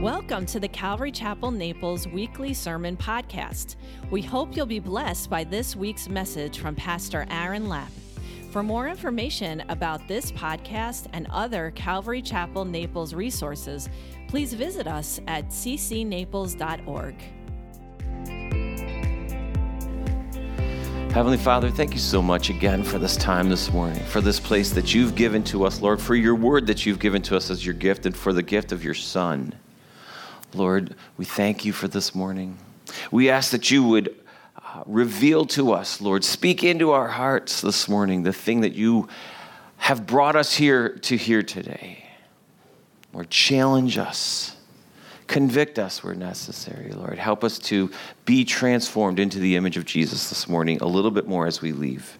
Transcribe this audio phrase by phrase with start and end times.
[0.00, 3.74] Welcome to the Calvary Chapel Naples weekly sermon podcast.
[4.12, 7.90] We hope you'll be blessed by this week's message from Pastor Aaron Lapp.
[8.52, 13.88] For more information about this podcast and other Calvary Chapel Naples resources,
[14.28, 17.16] please visit us at ccnaples.org.
[21.12, 24.70] Heavenly Father, thank you so much again for this time this morning, for this place
[24.70, 27.66] that you've given to us, Lord, for your word that you've given to us as
[27.66, 29.52] your gift, and for the gift of your Son.
[30.54, 32.58] Lord, we thank you for this morning.
[33.10, 34.14] We ask that you would
[34.56, 39.08] uh, reveal to us, Lord, speak into our hearts this morning the thing that you
[39.76, 42.04] have brought us here to hear today.
[43.12, 44.56] Lord, challenge us,
[45.26, 47.18] convict us where necessary, Lord.
[47.18, 47.90] Help us to
[48.24, 51.72] be transformed into the image of Jesus this morning a little bit more as we
[51.72, 52.18] leave.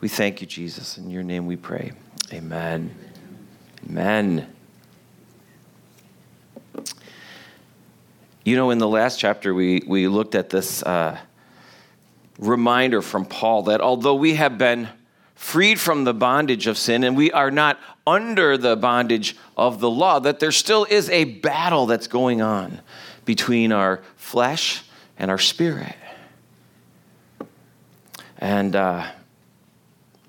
[0.00, 0.98] We thank you, Jesus.
[0.98, 1.92] In your name we pray.
[2.32, 2.94] Amen.
[3.88, 4.46] Amen.
[8.44, 11.18] You know, in the last chapter, we, we looked at this uh,
[12.38, 14.88] reminder from Paul that although we have been
[15.34, 19.90] freed from the bondage of sin and we are not under the bondage of the
[19.90, 22.80] law, that there still is a battle that's going on
[23.24, 24.82] between our flesh
[25.18, 25.94] and our spirit.
[28.38, 29.06] And uh,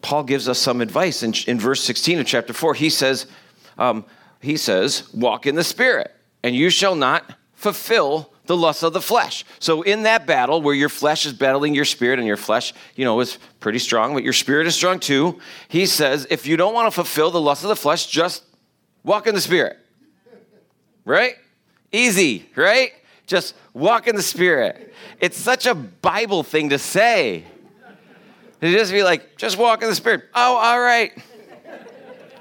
[0.01, 2.73] Paul gives us some advice in, in verse 16 of chapter 4.
[2.73, 3.27] He says,
[3.77, 4.03] um,
[4.41, 6.11] he says, walk in the spirit,
[6.43, 9.43] and you shall not fulfill the lusts of the flesh.
[9.59, 13.03] So in that battle where your flesh is battling your spirit and your flesh, you
[13.03, 16.73] know, is pretty strong, but your spirit is strong too, he says, if you don't
[16.73, 18.43] want to fulfill the lusts of the flesh, just
[19.03, 19.77] walk in the spirit.
[21.03, 21.35] Right?
[21.91, 22.93] Easy, right?
[23.27, 24.93] Just walk in the spirit.
[25.19, 27.43] It's such a Bible thing to say.
[28.61, 30.23] To just be like, just walk in the spirit.
[30.33, 31.11] Oh, all right.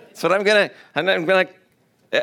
[0.07, 1.49] That's what I'm gonna, I'm gonna,
[2.13, 2.23] eh,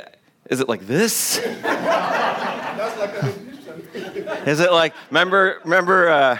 [0.49, 1.41] is it like this?
[4.45, 6.39] Is it like remember remember uh,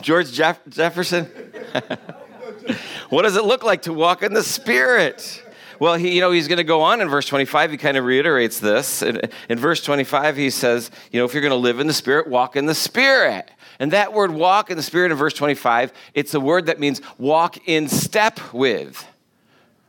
[0.00, 1.24] George Jeff- Jefferson?
[3.10, 5.42] what does it look like to walk in the Spirit?
[5.78, 7.72] Well, he, you know, he's going to go on in verse 25.
[7.72, 9.02] He kind of reiterates this.
[9.02, 11.92] In, in verse 25, he says, you know, if you're going to live in the
[11.92, 13.50] Spirit, walk in the Spirit.
[13.78, 17.02] And that word walk in the Spirit in verse 25, it's a word that means
[17.18, 19.04] walk in step with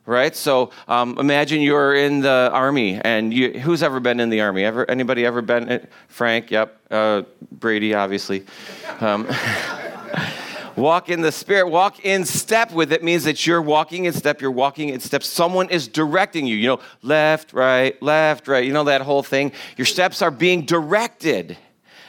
[0.08, 0.36] right?
[0.36, 4.64] So um, imagine you're in the army, and you, who's ever been in the army?
[4.64, 5.70] Ever anybody ever been?
[5.70, 6.80] In, Frank, yep.
[6.90, 8.46] Uh, Brady, obviously.
[9.02, 9.28] Um,
[10.76, 11.68] walk in the spirit.
[11.68, 14.42] Walk in step with it means that you're walking in step.
[14.42, 15.22] You're walking in step.
[15.22, 16.56] Someone is directing you.
[16.56, 18.64] You know, left, right, left, right.
[18.64, 19.52] You know that whole thing.
[19.76, 21.58] Your steps are being directed.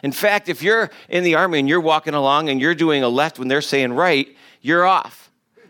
[0.05, 3.09] In fact, if you're in the army and you're walking along and you're doing a
[3.09, 4.29] left when they're saying right,
[4.63, 5.28] you're off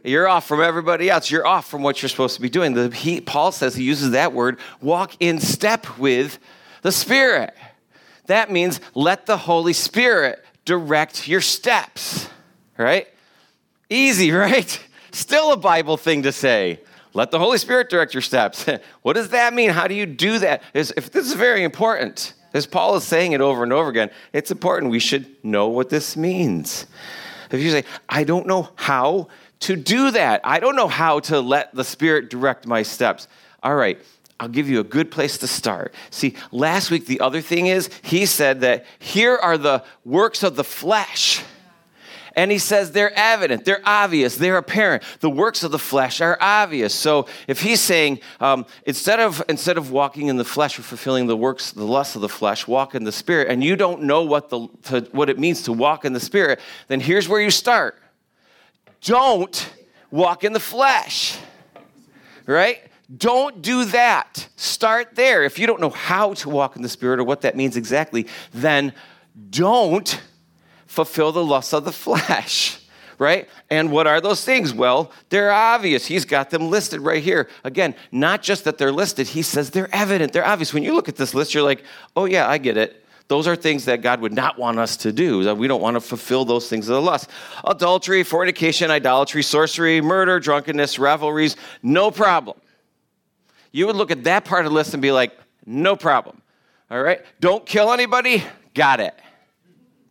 [0.09, 1.31] you're off from everybody else.
[1.31, 2.75] You're off from what you're supposed to be doing.
[2.75, 6.39] The, he, Paul says he uses that word walk in step with
[6.83, 7.55] the Spirit.
[8.27, 12.29] That means let the Holy Spirit direct your steps,
[12.77, 13.09] right?
[13.89, 14.81] Easy, right?
[15.13, 16.81] Still a Bible thing to say.
[17.15, 18.67] Let the Holy Spirit direct your steps.
[19.03, 19.71] what does that mean?
[19.71, 20.63] How do you do that?
[20.75, 24.11] Is, if this is very important, as Paul is saying it over and over again,
[24.33, 24.93] it's important.
[24.93, 26.87] We should know what this means.
[27.51, 29.29] If you say, I don't know how
[29.61, 30.41] to do that.
[30.45, 33.29] I don't know how to let the Spirit direct my steps.
[33.63, 34.01] All right,
[34.41, 35.93] I'll give you a good place to start.
[36.11, 40.57] See, last week, the other thing is, he said that here are the works of
[40.57, 41.43] the flesh.
[42.37, 45.03] And he says they're evident, they're obvious, they're apparent.
[45.19, 46.95] The works of the flesh are obvious.
[46.95, 51.27] So if he's saying um, instead of instead of walking in the flesh or fulfilling
[51.27, 54.23] the works, the lusts of the flesh, walk in the spirit, and you don't know
[54.23, 57.51] what the to, what it means to walk in the spirit, then here's where you
[57.51, 57.99] start
[59.03, 59.73] don't
[60.11, 61.39] walk in the flesh,
[62.47, 62.81] right?
[63.15, 64.49] Don't do that.
[64.57, 65.45] Start there.
[65.45, 68.27] If you don't know how to walk in the Spirit or what that means exactly,
[68.53, 68.93] then
[69.51, 70.21] don't
[70.87, 72.79] fulfill the lusts of the flesh,
[73.19, 73.49] right?
[73.71, 74.75] And what are those things?
[74.75, 76.07] Well, they're obvious.
[76.07, 77.49] He's got them listed right here.
[77.65, 80.75] Again, not just that they're listed, he says they're evident, they're obvious.
[80.75, 81.85] When you look at this list, you're like,
[82.15, 83.05] oh, yeah, I get it.
[83.29, 85.55] Those are things that God would not want us to do.
[85.55, 87.29] We don't want to fulfill those things of the lust.
[87.63, 92.59] Adultery, fornication, idolatry, sorcery, murder, drunkenness, revelries, no problem.
[93.71, 96.41] You would look at that part of the list and be like, no problem.
[96.91, 97.21] All right?
[97.39, 98.43] Don't kill anybody?
[98.75, 99.15] Got it.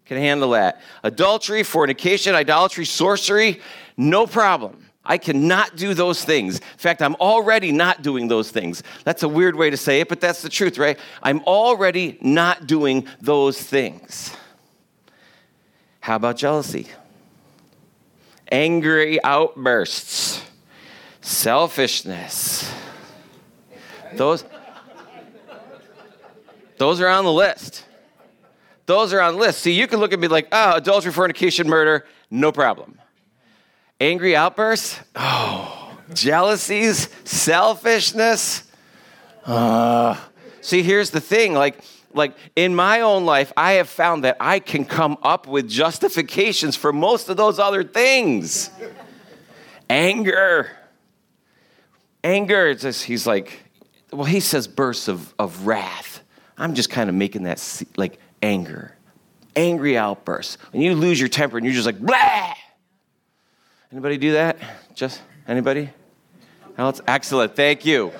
[0.05, 0.81] Can handle that.
[1.03, 3.61] Adultery, fornication, idolatry, sorcery,
[3.97, 4.85] no problem.
[5.07, 6.59] I cannot do those things.
[6.59, 8.83] In fact, I'm already not doing those things.
[9.05, 10.99] That's a weird way to say it, but that's the truth, right?
[11.23, 14.35] I'm already not doing those things.
[16.01, 16.87] How about jealousy?
[18.51, 20.41] Angry outbursts,
[21.21, 22.71] selfishness.
[24.13, 24.45] Those
[26.77, 27.85] Those are on the list.
[28.85, 29.59] Those are on the list.
[29.59, 32.99] See, you can look at me like, oh, adultery, fornication, murder, no problem.
[33.99, 38.63] Angry outbursts, oh, jealousies, selfishness.
[39.45, 40.15] Uh.
[40.61, 41.79] See, here's the thing like,
[42.13, 46.75] like in my own life, I have found that I can come up with justifications
[46.75, 48.69] for most of those other things.
[49.89, 50.69] Anger.
[52.23, 53.63] Anger, it's just, he's like,
[54.11, 56.21] well, he says bursts of, of wrath.
[56.57, 58.93] I'm just kind of making that like anger,
[59.55, 60.57] angry outbursts.
[60.71, 62.53] When you lose your temper and you're just like, blah.
[63.91, 64.57] Anybody do that?
[64.95, 65.89] Just anybody?
[66.77, 66.99] Else?
[67.07, 67.55] Excellent.
[67.55, 68.11] Thank you.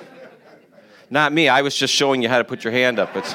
[1.10, 1.50] Not me.
[1.50, 3.16] I was just showing you how to put your hand up.
[3.16, 3.34] It's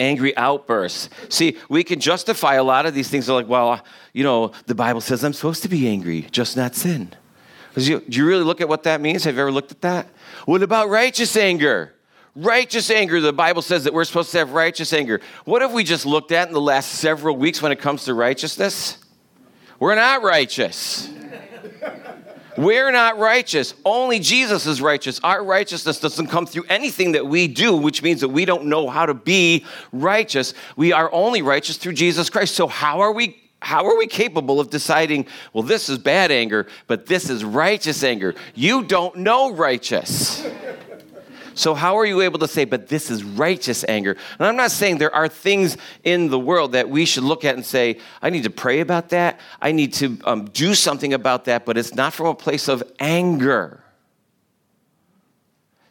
[0.00, 1.10] angry outbursts.
[1.28, 3.26] See, we can justify a lot of these things.
[3.26, 6.74] They're like, well, you know, the Bible says I'm supposed to be angry, just not
[6.74, 7.14] sin.
[7.76, 9.24] You, do you really look at what that means?
[9.24, 10.08] Have you ever looked at that?
[10.44, 11.94] What about righteous anger?
[12.34, 15.20] Righteous anger, the Bible says that we're supposed to have righteous anger.
[15.44, 18.14] What have we just looked at in the last several weeks when it comes to
[18.14, 19.01] righteousness?
[19.82, 21.10] We're not righteous.
[22.56, 23.74] We're not righteous.
[23.84, 25.18] Only Jesus is righteous.
[25.24, 28.88] Our righteousness doesn't come through anything that we do, which means that we don't know
[28.88, 30.54] how to be righteous.
[30.76, 32.54] We are only righteous through Jesus Christ.
[32.54, 36.68] So, how are we how are we capable of deciding, well, this is bad anger,
[36.86, 38.36] but this is righteous anger?
[38.54, 40.46] You don't know righteous.
[41.54, 44.16] So, how are you able to say, but this is righteous anger?
[44.38, 47.54] And I'm not saying there are things in the world that we should look at
[47.54, 49.40] and say, I need to pray about that.
[49.60, 52.82] I need to um, do something about that, but it's not from a place of
[52.98, 53.82] anger.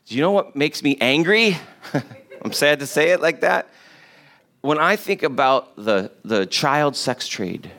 [0.07, 1.57] Do you know what makes me angry?
[2.41, 3.69] I'm sad to say it like that
[4.61, 7.71] when I think about the, the child sex trade,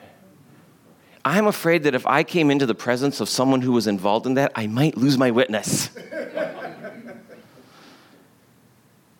[1.24, 4.34] I'm afraid that if I came into the presence of someone who was involved in
[4.34, 5.90] that, I might lose my witness.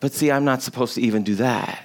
[0.02, 1.84] but see, I'm not supposed to even do that.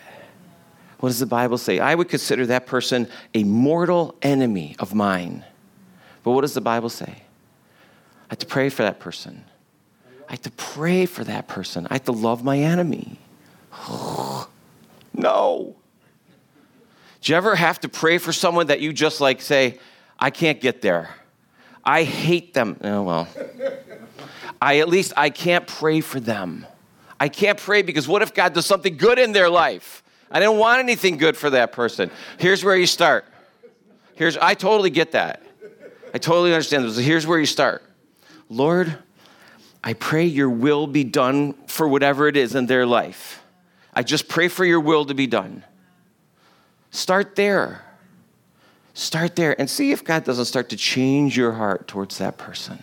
[1.00, 1.78] What does the Bible say?
[1.78, 5.46] I would consider that person a mortal enemy of mine.
[6.24, 7.12] But what does the Bible say?
[7.12, 9.46] I have to pray for that person.
[10.28, 11.86] I have to pray for that person.
[11.92, 13.19] I have to love my enemy.
[15.13, 15.75] No.
[17.22, 19.80] Do you ever have to pray for someone that you just like say,
[20.20, 21.10] I can't get there?
[21.84, 22.78] I hate them.
[22.84, 23.28] Oh, well.
[24.62, 26.68] I at least I can't pray for them.
[27.19, 30.04] I can't pray because what if God does something good in their life?
[30.30, 32.12] I didn't want anything good for that person.
[32.38, 33.25] Here's where you start.
[34.16, 35.42] Here's I totally get that.
[36.14, 36.98] I totally understand this.
[36.98, 37.84] Here's where you start.
[38.50, 38.98] Lord,
[39.84, 43.44] I pray your will be done for whatever it is in their life.
[43.94, 45.63] I just pray for your will to be done.
[46.92, 47.84] Start there.
[48.94, 52.81] Start there and see if God doesn't start to change your heart towards that person.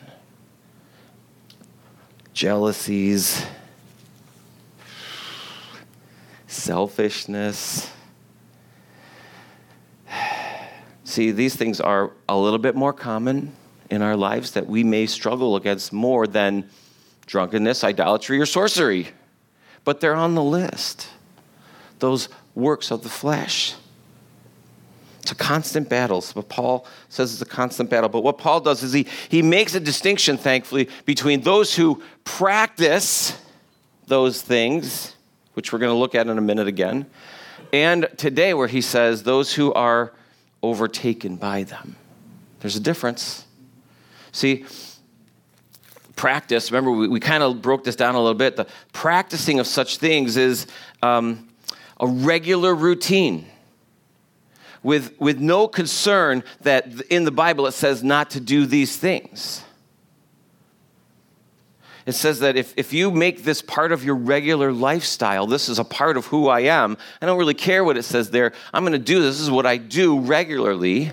[2.32, 3.44] Jealousies,
[6.54, 7.90] selfishness.
[11.04, 13.54] See, these things are a little bit more common
[13.90, 16.68] in our lives that we may struggle against more than
[17.26, 19.08] drunkenness, idolatry, or sorcery
[19.84, 21.08] but they're on the list.
[21.98, 23.74] Those works of the flesh.
[25.22, 26.20] It's a constant battle.
[26.20, 28.08] So Paul says it's a constant battle.
[28.08, 33.38] But what Paul does is he, he makes a distinction, thankfully, between those who practice
[34.06, 35.13] those things,
[35.54, 37.06] which we're going to look at in a minute again,
[37.72, 40.12] and today where he says those who are
[40.62, 41.96] overtaken by them.
[42.60, 43.46] There's a difference.
[44.32, 44.64] See,
[46.16, 48.56] practice, remember, we, we kind of broke this down a little bit.
[48.56, 50.66] The practicing of such things is
[51.02, 51.48] um,
[52.00, 53.46] a regular routine
[54.82, 59.64] with, with no concern that in the Bible it says not to do these things.
[62.06, 65.78] It says that if, if you make this part of your regular lifestyle, this is
[65.78, 66.98] a part of who I am.
[67.22, 68.52] I don't really care what it says there.
[68.74, 69.36] I'm going to do this.
[69.36, 71.12] This is what I do regularly.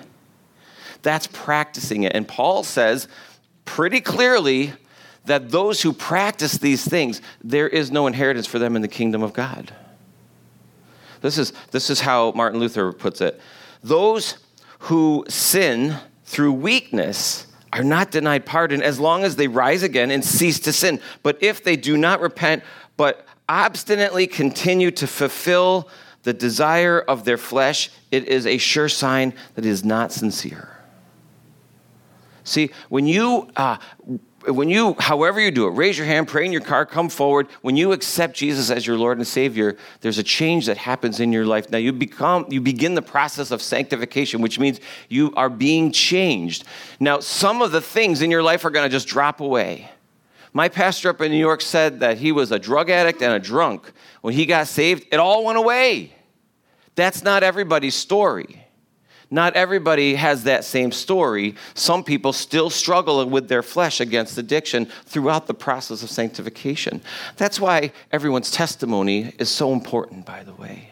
[1.02, 2.14] That's practicing it.
[2.14, 3.08] And Paul says
[3.64, 4.74] pretty clearly
[5.26, 9.24] that those who practice these things, there is no inheritance for them in the kingdom
[9.24, 9.74] of God.
[11.22, 13.40] This is, this is how Martin Luther puts it.
[13.82, 14.38] Those
[14.80, 15.96] who sin
[16.26, 20.74] through weakness are not denied pardon as long as they rise again and cease to
[20.74, 21.00] sin.
[21.24, 22.64] But if they do not repent,
[22.98, 25.90] but obstinately continue to fulfill
[26.24, 30.78] the desire of their flesh, it is a sure sign that it is not sincere.
[32.44, 33.78] See, when you uh,
[34.48, 37.48] when you, however you do it, raise your hand, pray in your car, come forward.
[37.62, 41.32] When you accept Jesus as your Lord and Savior, there's a change that happens in
[41.32, 41.70] your life.
[41.72, 44.80] Now you become, you begin the process of sanctification, which means
[45.10, 46.64] you are being changed.
[47.00, 49.90] Now, some of the things in your life are going to just drop away.
[50.54, 53.40] My pastor up in New York said that he was a drug addict and a
[53.40, 53.92] drunk.
[54.22, 56.14] When he got saved, it all went away.
[56.96, 58.61] That's not everybody's story.
[59.32, 61.56] Not everybody has that same story.
[61.74, 67.02] Some people still struggle with their flesh against addiction throughout the process of sanctification.
[67.38, 70.91] That's why everyone's testimony is so important, by the way.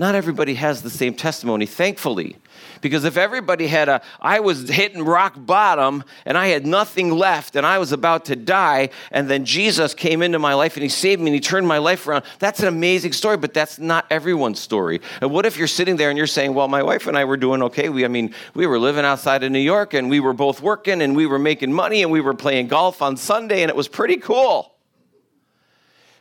[0.00, 2.36] Not everybody has the same testimony, thankfully.
[2.80, 7.56] Because if everybody had a, I was hitting rock bottom and I had nothing left
[7.56, 10.88] and I was about to die, and then Jesus came into my life and he
[10.88, 14.06] saved me and he turned my life around, that's an amazing story, but that's not
[14.08, 15.00] everyone's story.
[15.20, 17.36] And what if you're sitting there and you're saying, well, my wife and I were
[17.36, 17.88] doing okay?
[17.88, 21.02] We, I mean, we were living outside of New York and we were both working
[21.02, 23.88] and we were making money and we were playing golf on Sunday and it was
[23.88, 24.76] pretty cool.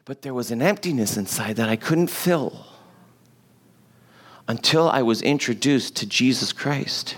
[0.05, 2.65] But there was an emptiness inside that I couldn't fill
[4.47, 7.17] until I was introduced to Jesus Christ.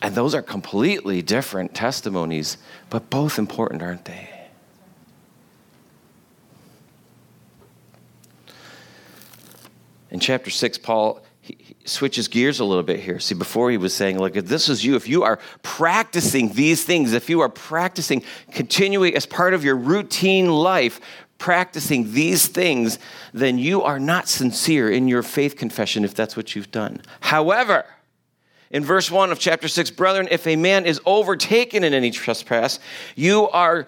[0.00, 2.56] And those are completely different testimonies,
[2.90, 4.30] but both important, aren't they?
[10.10, 13.18] In chapter 6, Paul he switches gears a little bit here.
[13.18, 16.84] See, before he was saying, look, if this is you, if you are practicing these
[16.84, 21.00] things, if you are practicing, continuing as part of your routine life,
[21.38, 22.98] practicing these things,
[23.32, 27.00] then you are not sincere in your faith confession if that's what you've done.
[27.20, 27.84] However,
[28.70, 32.80] in verse 1 of chapter 6, brethren, if a man is overtaken in any trespass,
[33.16, 33.86] you are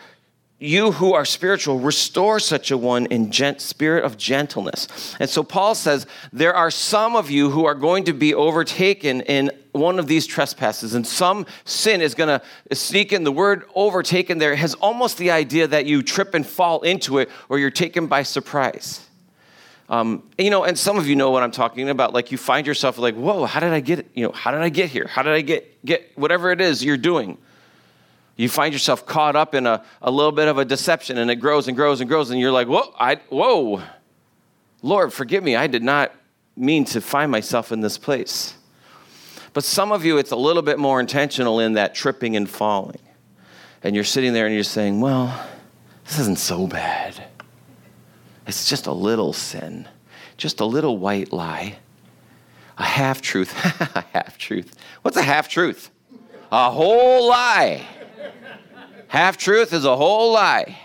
[0.61, 5.17] you who are spiritual, restore such a one in gent- spirit of gentleness.
[5.19, 9.23] And so Paul says there are some of you who are going to be overtaken
[9.23, 13.25] in one of these trespasses, and some sin is going to sneak in.
[13.25, 17.31] The word overtaken there has almost the idea that you trip and fall into it
[17.49, 19.07] or you're taken by surprise.
[19.88, 22.12] Um, you know, and some of you know what I'm talking about.
[22.12, 24.69] Like you find yourself like, whoa, how did I get, you know, how did I
[24.69, 25.07] get here?
[25.07, 27.38] How did I get, get whatever it is you're doing?
[28.40, 31.37] You find yourself caught up in a, a little bit of a deception and it
[31.37, 33.82] grows and grows and grows and you're like whoa I, whoa.
[34.82, 35.56] Lord forgive me.
[35.56, 36.14] I did not
[36.56, 38.54] mean to find myself in this place.
[39.52, 43.02] But some of you it's a little bit more intentional in that tripping and falling.
[43.82, 45.47] And you're sitting there and you're saying well
[46.06, 47.23] this isn't so bad.
[48.47, 49.87] It's just a little sin.
[50.38, 51.76] Just a little white lie.
[52.78, 53.52] A half truth
[53.94, 55.90] a half truth what's a half truth
[56.50, 57.87] a whole lie
[59.09, 60.79] Half truth is a whole lie.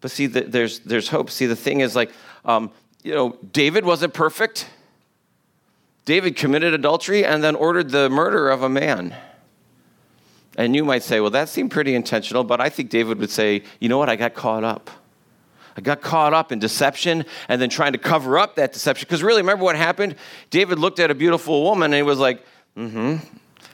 [0.00, 1.30] But see, the, there's, there's hope.
[1.30, 2.10] See, the thing is, like,
[2.44, 2.70] um,
[3.02, 4.68] you know, David wasn't perfect.
[6.04, 9.14] David committed adultery and then ordered the murder of a man.
[10.56, 13.62] And you might say, well, that seemed pretty intentional, but I think David would say,
[13.78, 14.90] you know what, I got caught up.
[15.76, 19.06] I got caught up in deception and then trying to cover up that deception.
[19.06, 20.16] Because really, remember what happened?
[20.50, 22.44] David looked at a beautiful woman and he was like,
[22.76, 23.16] mm hmm.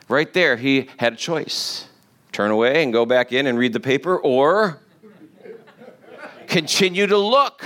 [0.08, 1.88] Right there, he had a choice
[2.32, 4.78] turn away and go back in and read the paper, or
[6.46, 7.64] continue to look.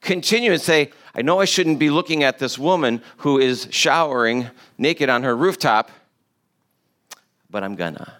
[0.00, 4.48] Continue and say, I know I shouldn't be looking at this woman who is showering
[4.78, 5.90] naked on her rooftop,
[7.50, 8.14] but I'm gonna.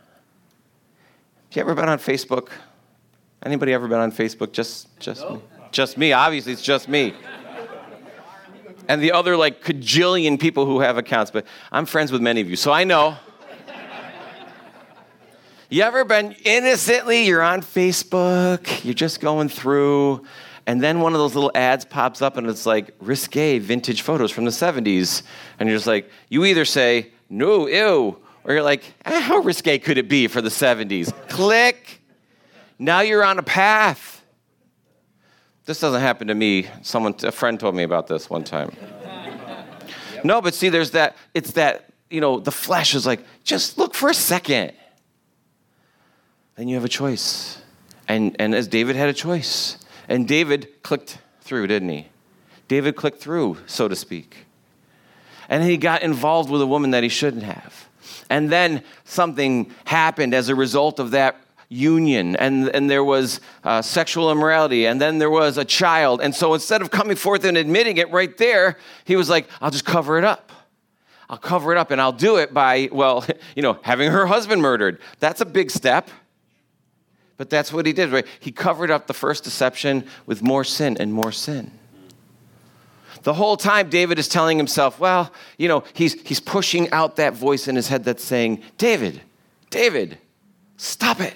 [1.51, 2.49] Have you ever been on Facebook?
[3.43, 4.53] Anybody ever been on Facebook?
[4.53, 5.41] Just, just me.
[5.73, 6.13] Just me.
[6.13, 7.15] Obviously, it's just me.
[8.89, 12.51] And the other like cajillion people who have accounts, but I'm friends with many of
[12.51, 13.17] you, so I know.
[15.71, 20.23] You ever been innocently, you're on Facebook, you're just going through,
[20.67, 24.31] and then one of those little ads pops up and it's like risque vintage photos
[24.31, 25.23] from the 70s.
[25.59, 29.79] And you're just like, you either say, no, ew, or you're like, eh, how risque
[29.79, 31.13] could it be for the 70s?
[31.29, 32.01] Click.
[32.79, 34.12] Now you're on a path.
[35.65, 36.67] This doesn't happen to me.
[36.83, 38.73] Someone, a friend told me about this one time.
[40.25, 43.95] No, but see, there's that, it's that, you know, the flesh is like, just look
[43.95, 44.73] for a second
[46.57, 47.61] then you have a choice.
[48.09, 49.79] And, and as David had a choice.
[50.09, 52.09] And David clicked through, didn't he?
[52.69, 54.47] David clicked through, so to speak.
[55.49, 57.89] And he got involved with a woman that he shouldn't have.
[58.31, 61.37] And then something happened as a result of that
[61.73, 66.21] union, and, and there was uh, sexual immorality, and then there was a child.
[66.21, 69.71] And so instead of coming forth and admitting it right there, he was like, I'll
[69.71, 70.53] just cover it up.
[71.29, 73.25] I'll cover it up, and I'll do it by, well,
[73.57, 75.01] you know, having her husband murdered.
[75.19, 76.11] That's a big step.
[77.39, 78.27] But that's what he did, right?
[78.39, 81.73] He covered up the first deception with more sin and more sin.
[83.23, 87.35] The whole time, David is telling himself, well, you know, he's, he's pushing out that
[87.35, 89.23] voice in his head that's saying, David,
[89.71, 90.19] David,
[90.77, 91.35] stop it.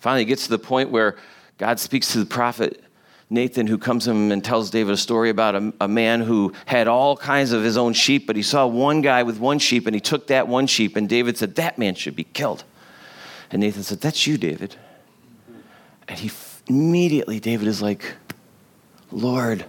[0.00, 1.16] Finally, he gets to the point where
[1.58, 2.82] God speaks to the prophet
[3.32, 6.52] Nathan who comes to him and tells David a story about a, a, man who
[6.66, 9.86] had all kinds of his own sheep, but he saw one guy with one sheep
[9.86, 12.64] and he took that one sheep, and David said, That man should be killed.
[13.52, 14.74] And Nathan said, That's you, David.
[16.08, 16.32] And he
[16.66, 18.14] immediately, David is like,
[19.12, 19.64] Lord,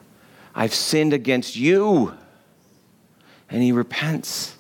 [0.56, 2.14] I've sinned against you.
[3.50, 4.56] And he repents.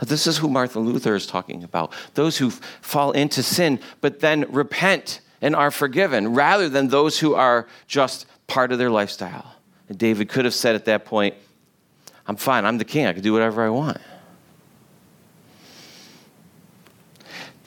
[0.00, 1.92] This is who Martin Luther is talking about.
[2.14, 7.34] Those who fall into sin, but then repent and are forgiven, rather than those who
[7.34, 9.54] are just part of their lifestyle.
[9.88, 11.34] And David could have said at that point,
[12.26, 13.98] I'm fine, I'm the king, I can do whatever I want.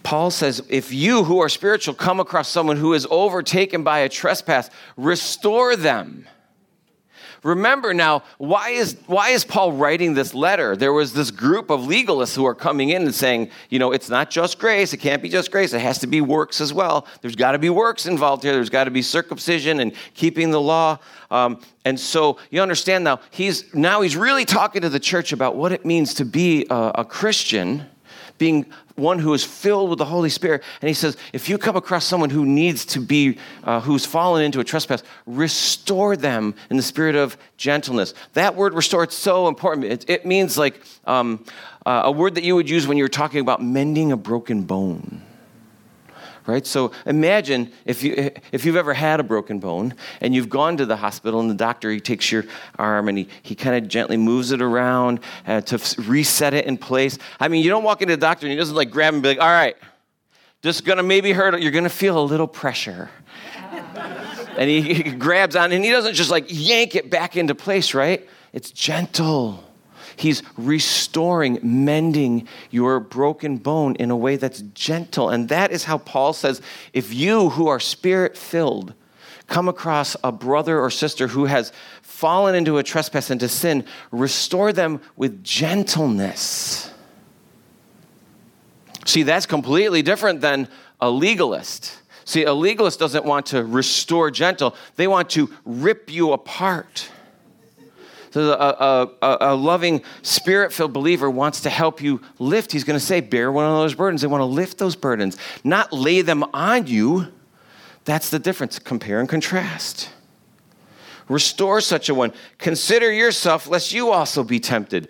[0.03, 4.09] Paul says, if you who are spiritual come across someone who is overtaken by a
[4.09, 6.27] trespass, restore them
[7.43, 10.77] Remember now, why is, why is Paul writing this letter?
[10.77, 14.09] There was this group of legalists who are coming in and saying, you know, it's
[14.09, 14.93] not just grace.
[14.93, 15.73] It can't be just grace.
[15.73, 17.05] It has to be works as well.
[17.21, 18.53] There's got to be works involved here.
[18.53, 20.99] There's got to be circumcision and keeping the law.
[21.29, 25.57] Um, and so you understand now, he's, now he's really talking to the church about
[25.57, 27.87] what it means to be a, a Christian
[28.37, 30.63] being one who is filled with the Holy Spirit.
[30.81, 34.43] And he says, if you come across someone who needs to be, uh, who's fallen
[34.43, 38.13] into a trespass, restore them in the spirit of gentleness.
[38.33, 39.85] That word restore, it's so important.
[39.85, 41.43] It, it means like um,
[41.85, 45.21] uh, a word that you would use when you're talking about mending a broken bone
[46.45, 46.65] right?
[46.65, 50.85] So imagine if, you, if you've ever had a broken bone and you've gone to
[50.85, 52.45] the hospital and the doctor, he takes your
[52.77, 56.77] arm and he, he kind of gently moves it around uh, to reset it in
[56.77, 57.17] place.
[57.39, 59.29] I mean, you don't walk into the doctor and he doesn't like grab and be
[59.29, 59.75] like, all right,
[60.61, 63.09] just gonna maybe hurt, you're gonna feel a little pressure.
[64.57, 67.93] and he, he grabs on and he doesn't just like yank it back into place,
[67.93, 68.27] right?
[68.53, 69.63] It's gentle.
[70.15, 75.29] He's restoring, mending your broken bone in a way that's gentle.
[75.29, 76.61] And that is how Paul says
[76.93, 78.93] if you who are spirit filled
[79.47, 84.71] come across a brother or sister who has fallen into a trespass, into sin, restore
[84.71, 86.89] them with gentleness.
[89.05, 90.67] See, that's completely different than
[91.01, 91.99] a legalist.
[92.25, 97.09] See, a legalist doesn't want to restore gentle, they want to rip you apart.
[98.33, 102.71] So a, a, a loving, spirit filled believer wants to help you lift.
[102.71, 104.21] He's going to say, bear one of those burdens.
[104.21, 107.27] They want to lift those burdens, not lay them on you.
[108.05, 108.79] That's the difference.
[108.79, 110.09] Compare and contrast.
[111.29, 112.33] Restore such a one.
[112.57, 115.09] Consider yourself, lest you also be tempted.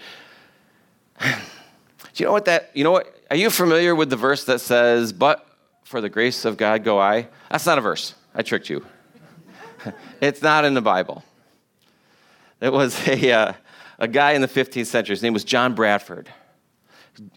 [1.21, 1.27] Do
[2.15, 3.07] you know what that, you know what?
[3.31, 5.47] Are you familiar with the verse that says, but
[5.85, 7.29] for the grace of God go I?
[7.49, 8.15] That's not a verse.
[8.35, 8.85] I tricked you.
[10.21, 11.23] it's not in the Bible.
[12.63, 13.53] It was a, uh,
[13.99, 15.13] a guy in the 15th century.
[15.13, 16.29] His name was John Bradford.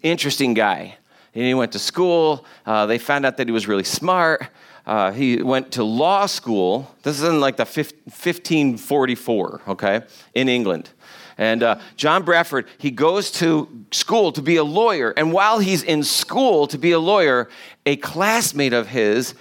[0.00, 0.98] Interesting guy.
[1.34, 2.46] And he went to school.
[2.64, 4.46] Uh, they found out that he was really smart.
[4.86, 6.94] Uh, he went to law school.
[7.02, 10.02] This is in like the 1544, okay,
[10.34, 10.90] in England.
[11.36, 15.12] And uh, John Bradford, he goes to school to be a lawyer.
[15.16, 17.48] And while he's in school to be a lawyer,
[17.84, 19.34] a classmate of his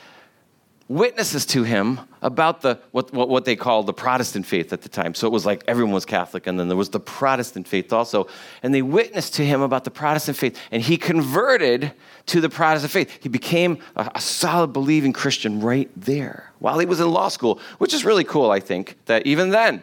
[0.87, 4.89] witnesses to him about the what, what, what, they called the Protestant faith at the
[4.89, 5.15] time.
[5.15, 8.27] So it was like everyone was Catholic, and then there was the Protestant faith also.
[8.61, 11.93] And they witnessed to him about the Protestant faith, and he converted
[12.27, 13.17] to the Protestant faith.
[13.21, 17.59] He became a, a solid believing Christian right there while he was in law school,
[17.79, 19.81] which is really cool, I think, that even then,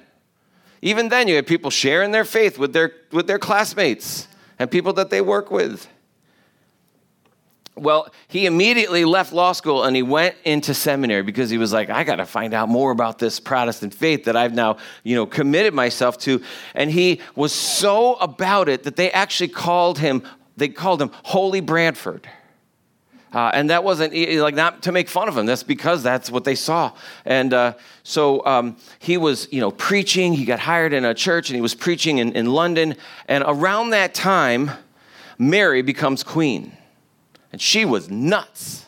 [0.83, 4.93] even then you had people sharing their faith with their with their classmates and people
[4.95, 5.89] that they work with.
[7.75, 11.89] Well, he immediately left law school and he went into seminary because he was like,
[11.89, 15.25] I got to find out more about this Protestant faith that I've now, you know,
[15.25, 16.43] committed myself to.
[16.75, 20.23] And he was so about it that they actually called him,
[20.57, 22.29] they called him Holy Bradford.
[23.33, 25.47] Uh, and that wasn't like not to make fun of him.
[25.47, 26.93] That's because that's what they saw.
[27.25, 30.35] And uh, so um, he was, you know, preaching.
[30.35, 32.97] He got hired in a church and he was preaching in, in London.
[33.29, 34.73] And around that time,
[35.39, 36.77] Mary becomes queen
[37.53, 38.87] and she was nuts.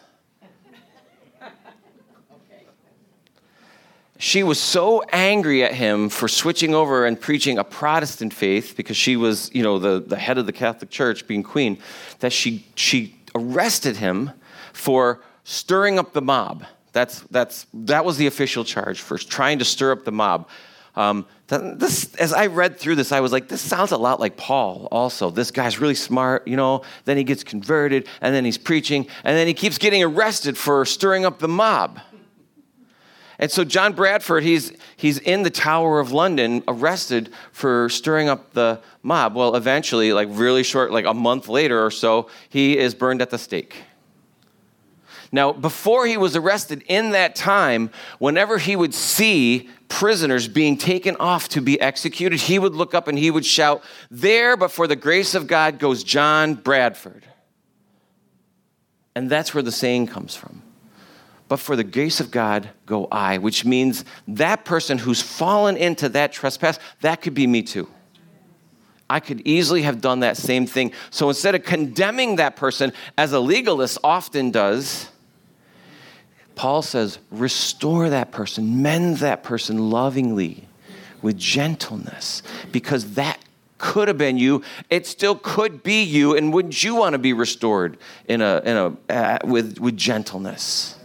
[4.17, 8.97] She was so angry at him for switching over and preaching a Protestant faith because
[8.97, 11.79] she was, you know, the, the head of the Catholic Church, being queen,
[12.21, 14.31] that she, she arrested him
[14.73, 16.65] for stirring up the mob.
[16.93, 20.49] That's, that's, that was the official charge for trying to stir up the mob.
[20.97, 24.37] Um, this, as I read through this, I was like, this sounds a lot like
[24.37, 25.31] Paul also.
[25.31, 29.37] This guy's really smart, you know, then he gets converted, and then he's preaching, and
[29.37, 32.01] then he keeps getting arrested for stirring up the mob.
[33.39, 38.53] And so John Bradford, he's, he's in the Tower of London, arrested for stirring up
[38.53, 39.35] the mob.
[39.35, 43.31] Well, eventually, like really short, like a month later or so, he is burned at
[43.31, 43.75] the stake.
[45.33, 51.17] Now, before he was arrested in that time, whenever he would see prisoners being taken
[51.17, 54.87] off to be executed, he would look up and he would shout, There, but for
[54.87, 57.25] the grace of God goes John Bradford.
[59.15, 60.63] And that's where the saying comes from.
[61.49, 66.09] But for the grace of God go I, which means that person who's fallen into
[66.11, 67.89] that trespass, that could be me too.
[69.09, 70.93] I could easily have done that same thing.
[71.11, 75.09] So instead of condemning that person, as a legalist often does,
[76.55, 80.69] Paul says, restore that person, mend that person lovingly
[81.23, 83.39] with gentleness, because that
[83.79, 84.63] could have been you.
[84.89, 88.77] It still could be you, and wouldn't you want to be restored in a, in
[88.77, 90.97] a, uh, with, with gentleness?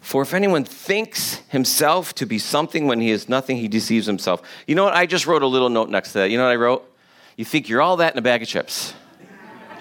[0.00, 4.42] For if anyone thinks himself to be something when he is nothing, he deceives himself.
[4.66, 4.94] You know what?
[4.94, 6.30] I just wrote a little note next to that.
[6.30, 6.92] You know what I wrote?
[7.36, 8.92] You think you're all that in a bag of chips.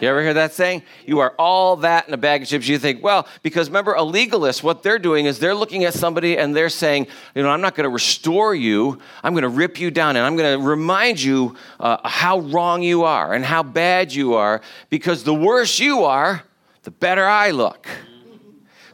[0.02, 0.84] You ever hear that saying?
[1.06, 2.68] You are all that in a bag of chips.
[2.68, 6.38] You think, well, because remember, a legalist, what they're doing is they're looking at somebody
[6.38, 8.98] and they're saying, you know, I'm not going to restore you.
[9.24, 12.82] I'm going to rip you down and I'm going to remind you uh, how wrong
[12.82, 16.44] you are and how bad you are because the worse you are,
[16.84, 17.88] the better I look.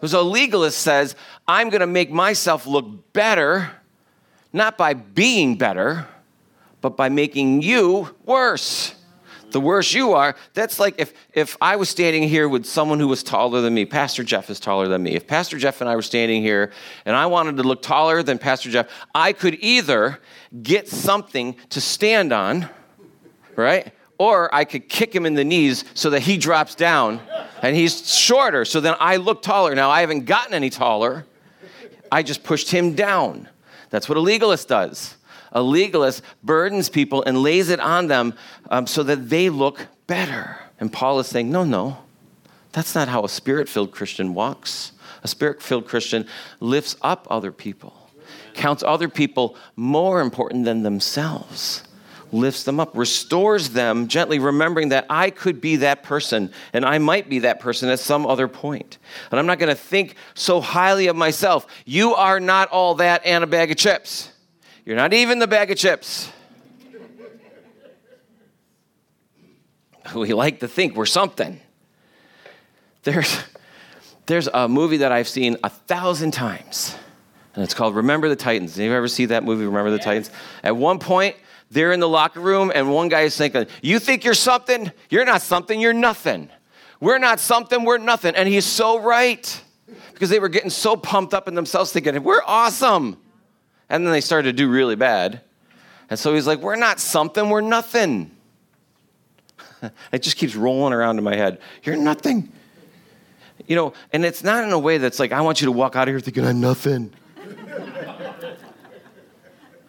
[0.03, 1.15] So a legalist says,
[1.47, 3.71] I'm going to make myself look better,
[4.53, 6.07] not by being better,
[6.81, 8.95] but by making you worse
[9.51, 13.07] the worse you are, that's like if, if I was standing here with someone who
[13.07, 13.85] was taller than me.
[13.85, 15.11] Pastor Jeff is taller than me.
[15.11, 16.71] If Pastor Jeff and I were standing here
[17.05, 20.19] and I wanted to look taller than Pastor Jeff, I could either
[20.61, 22.69] get something to stand on,
[23.55, 23.93] right?
[24.17, 27.19] Or I could kick him in the knees so that he drops down
[27.61, 28.65] and he's shorter.
[28.65, 29.75] So then I look taller.
[29.75, 31.25] Now I haven't gotten any taller.
[32.11, 33.49] I just pushed him down.
[33.89, 35.14] That's what a legalist does
[35.55, 38.35] a legalist burdens people and lays it on them
[38.69, 40.59] um, so that they look better.
[40.79, 41.97] And Paul is saying, no, no,
[42.73, 44.91] that's not how a spirit filled Christian walks.
[45.23, 46.27] A spirit filled Christian
[46.59, 48.11] lifts up other people,
[48.53, 51.81] counts other people more important than themselves
[52.31, 56.97] lifts them up, restores them gently, remembering that I could be that person and I
[56.97, 58.97] might be that person at some other point.
[59.31, 61.65] And I'm not going to think so highly of myself.
[61.85, 64.29] You are not all that and a bag of chips.
[64.85, 66.31] You're not even the bag of chips.
[70.13, 71.59] we like to think we're something.
[73.01, 73.35] There's,
[74.27, 76.95] there's a movie that I've seen a thousand times,
[77.55, 78.75] and it's called Remember the Titans.
[78.75, 80.29] Have you ever seen that movie, Remember the Titans?
[80.63, 81.35] At one point,
[81.71, 84.91] they're in the locker room, and one guy is thinking, You think you're something?
[85.09, 86.49] You're not something, you're nothing.
[86.99, 88.35] We're not something, we're nothing.
[88.35, 89.63] And he's so right
[90.13, 93.17] because they were getting so pumped up in themselves, thinking, We're awesome.
[93.89, 95.41] And then they started to do really bad.
[96.09, 98.31] And so he's like, We're not something, we're nothing.
[100.11, 101.59] it just keeps rolling around in my head.
[101.83, 102.51] You're nothing.
[103.67, 105.95] You know, and it's not in a way that's like, I want you to walk
[105.95, 107.13] out of here thinking I'm nothing.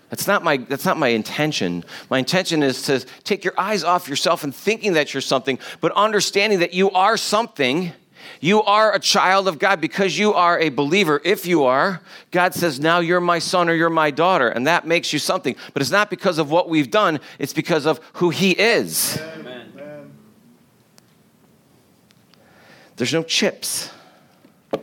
[0.09, 1.85] That's not, my, that's not my intention.
[2.11, 5.91] My intention is to take your eyes off yourself and thinking that you're something, but
[5.93, 7.93] understanding that you are something
[8.41, 11.21] you are a child of God because you are a believer.
[11.25, 14.87] If you are, God says, now you're my son or you're my daughter, and that
[14.87, 15.57] makes you something.
[15.73, 19.19] But it's not because of what we've done, it's because of who He is.
[19.21, 19.47] Amen.
[22.97, 23.91] There's no chips.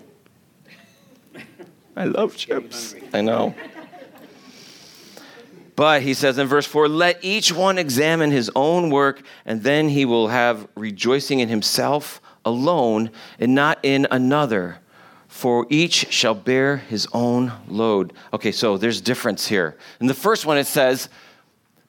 [1.96, 2.96] I love chips.
[3.12, 3.56] I know.
[5.76, 9.90] But he says in verse 4 let each one examine his own work, and then
[9.90, 14.80] he will have rejoicing in himself alone and not in another
[15.28, 18.14] for each shall bear his own load.
[18.32, 19.76] Okay so there's difference here.
[20.00, 21.10] In the first one it says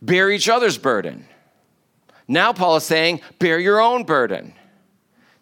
[0.01, 1.27] bear each other's burden.
[2.27, 4.55] Now paul is saying bear your own burden.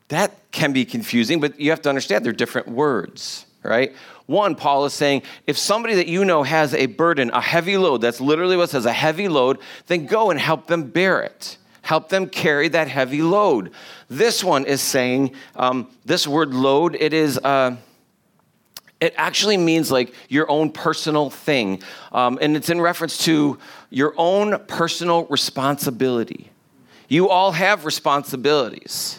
[0.09, 3.94] That can be confusing but you have to understand they're different words right?
[4.27, 8.01] One paul is saying if somebody that you know has a burden a heavy load
[8.01, 12.09] that's literally what says a heavy load then go and help them bear it help
[12.09, 13.73] them carry that heavy load.
[14.09, 17.38] This one is saying, um, this word load, it is.
[17.38, 17.77] Uh,
[19.01, 21.83] it actually means like your own personal thing.
[22.12, 23.59] Um, and it's in reference to
[23.90, 26.53] your own personal responsibility.
[27.09, 29.18] You all have responsibilities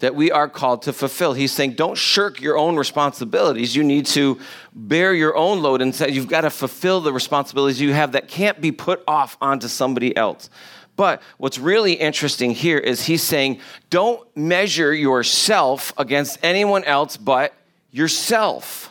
[0.00, 1.32] that we are called to fulfill.
[1.32, 3.74] He's saying, don't shirk your own responsibilities.
[3.74, 4.38] You need to
[4.74, 8.28] bear your own load and say you've got to fulfill the responsibilities you have that
[8.28, 10.50] can't be put off onto somebody else.
[10.96, 17.54] But what's really interesting here is he's saying, don't measure yourself against anyone else but
[17.90, 18.90] yourself.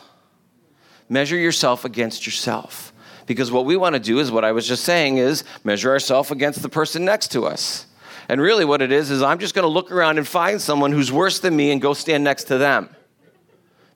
[1.08, 2.92] Measure yourself against yourself.
[3.26, 6.30] Because what we want to do is what I was just saying is measure ourselves
[6.30, 7.86] against the person next to us.
[8.28, 10.92] And really, what it is, is I'm just going to look around and find someone
[10.92, 12.88] who's worse than me and go stand next to them.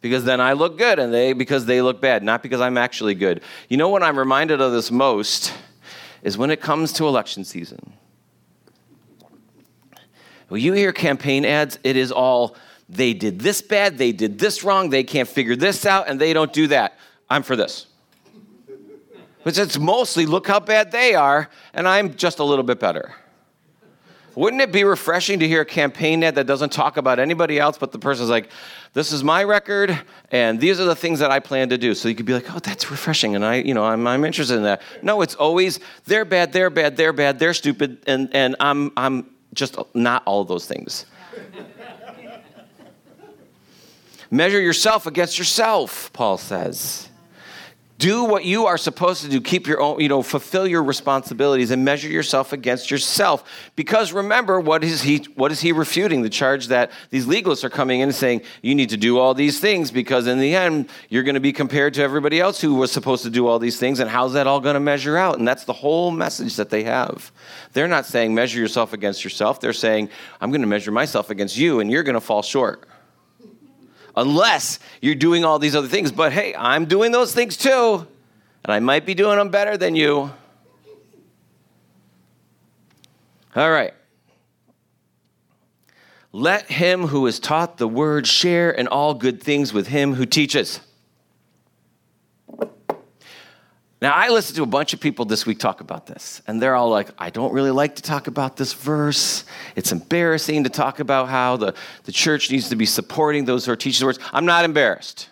[0.00, 3.14] Because then I look good and they, because they look bad, not because I'm actually
[3.14, 3.40] good.
[3.68, 5.52] You know what I'm reminded of this most
[6.26, 7.92] is when it comes to election season.
[10.48, 12.56] When you hear campaign ads, it is all
[12.88, 16.32] they did this bad, they did this wrong, they can't figure this out, and they
[16.32, 16.98] don't do that.
[17.30, 17.86] I'm for this.
[19.44, 23.14] But it's mostly look how bad they are, and I'm just a little bit better.
[24.36, 27.78] Wouldn't it be refreshing to hear a campaign ad that doesn't talk about anybody else,
[27.78, 28.50] but the person's like,
[28.92, 29.98] this is my record,
[30.30, 31.94] and these are the things that I plan to do.
[31.94, 34.58] So you could be like, oh, that's refreshing, and I, you know, I'm, I'm interested
[34.58, 34.82] in that.
[35.02, 39.30] No, it's always they're bad, they're bad, they're bad, they're stupid, and, and I'm, I'm
[39.54, 41.06] just not all those things.
[44.30, 47.08] Measure yourself against yourself, Paul says.
[47.98, 49.40] Do what you are supposed to do.
[49.40, 53.70] Keep your own, you know, fulfill your responsibilities and measure yourself against yourself.
[53.74, 56.20] Because remember, what is he what is he refuting?
[56.20, 59.32] The charge that these legalists are coming in and saying, you need to do all
[59.32, 62.74] these things because in the end, you're going to be compared to everybody else who
[62.74, 65.38] was supposed to do all these things, and how's that all going to measure out?
[65.38, 67.32] And that's the whole message that they have.
[67.72, 69.60] They're not saying measure yourself against yourself.
[69.60, 72.86] They're saying, I'm going to measure myself against you, and you're going to fall short
[74.16, 76.10] unless you're doing all these other things.
[76.10, 78.06] But hey, I'm doing those things too,
[78.64, 80.30] and I might be doing them better than you.
[83.54, 83.94] All right.
[86.32, 90.26] Let him who is taught the word share in all good things with him who
[90.26, 90.80] teaches.
[94.02, 96.74] Now, I listened to a bunch of people this week talk about this, and they're
[96.74, 99.44] all like, I don't really like to talk about this verse.
[99.74, 103.72] It's embarrassing to talk about how the, the church needs to be supporting those who
[103.72, 104.18] are teaching the words.
[104.34, 105.30] I'm not embarrassed.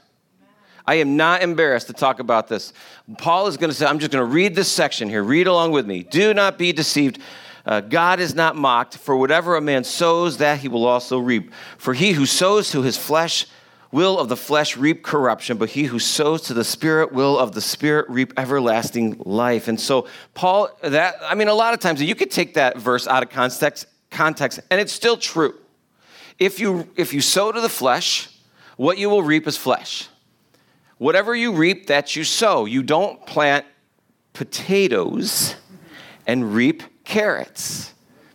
[0.87, 2.73] I am not embarrassed to talk about this.
[3.19, 5.23] Paul is going to say, I'm just going to read this section here.
[5.23, 6.03] Read along with me.
[6.03, 7.19] Do not be deceived.
[7.67, 11.53] Uh, God is not mocked, for whatever a man sows, that he will also reap.
[11.77, 13.47] For he who sows to his flesh,
[13.95, 17.53] will of the flesh reap corruption, but he who sows to the spirit will of
[17.53, 19.69] the spirit reap everlasting life.
[19.69, 23.07] And so Paul that I mean a lot of times you could take that verse
[23.07, 25.55] out of context context and it's still true.
[26.41, 28.29] If you if you sow to the flesh,
[28.77, 30.09] what you will reap is flesh.
[30.99, 32.65] Whatever you reap that you sow.
[32.65, 33.65] You don't plant
[34.33, 35.55] potatoes
[36.27, 37.95] and reap carrots.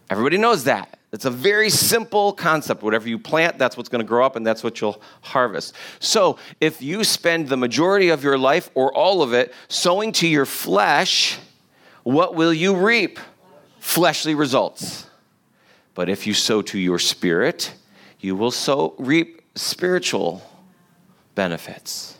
[0.09, 0.98] Everybody knows that.
[1.11, 2.83] It's a very simple concept.
[2.83, 5.73] Whatever you plant, that's what's going to grow up and that's what you'll harvest.
[5.99, 10.27] So, if you spend the majority of your life or all of it sowing to
[10.27, 11.39] your flesh,
[12.03, 13.19] what will you reap?
[13.79, 15.07] Fleshly results.
[15.95, 17.73] But if you sow to your spirit,
[18.19, 20.43] you will sow reap spiritual
[21.33, 22.17] benefits.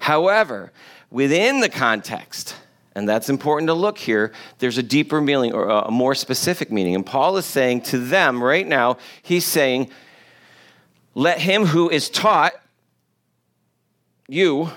[0.00, 0.72] However,
[1.10, 2.56] within the context,
[2.94, 4.32] and that's important to look here.
[4.58, 6.94] There's a deeper meaning or a more specific meaning.
[6.94, 9.90] And Paul is saying to them right now, he's saying,
[11.14, 12.52] let him who is taught
[14.28, 14.70] you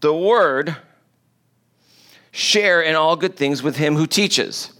[0.00, 0.76] the word
[2.30, 4.72] share in all good things with him who teaches.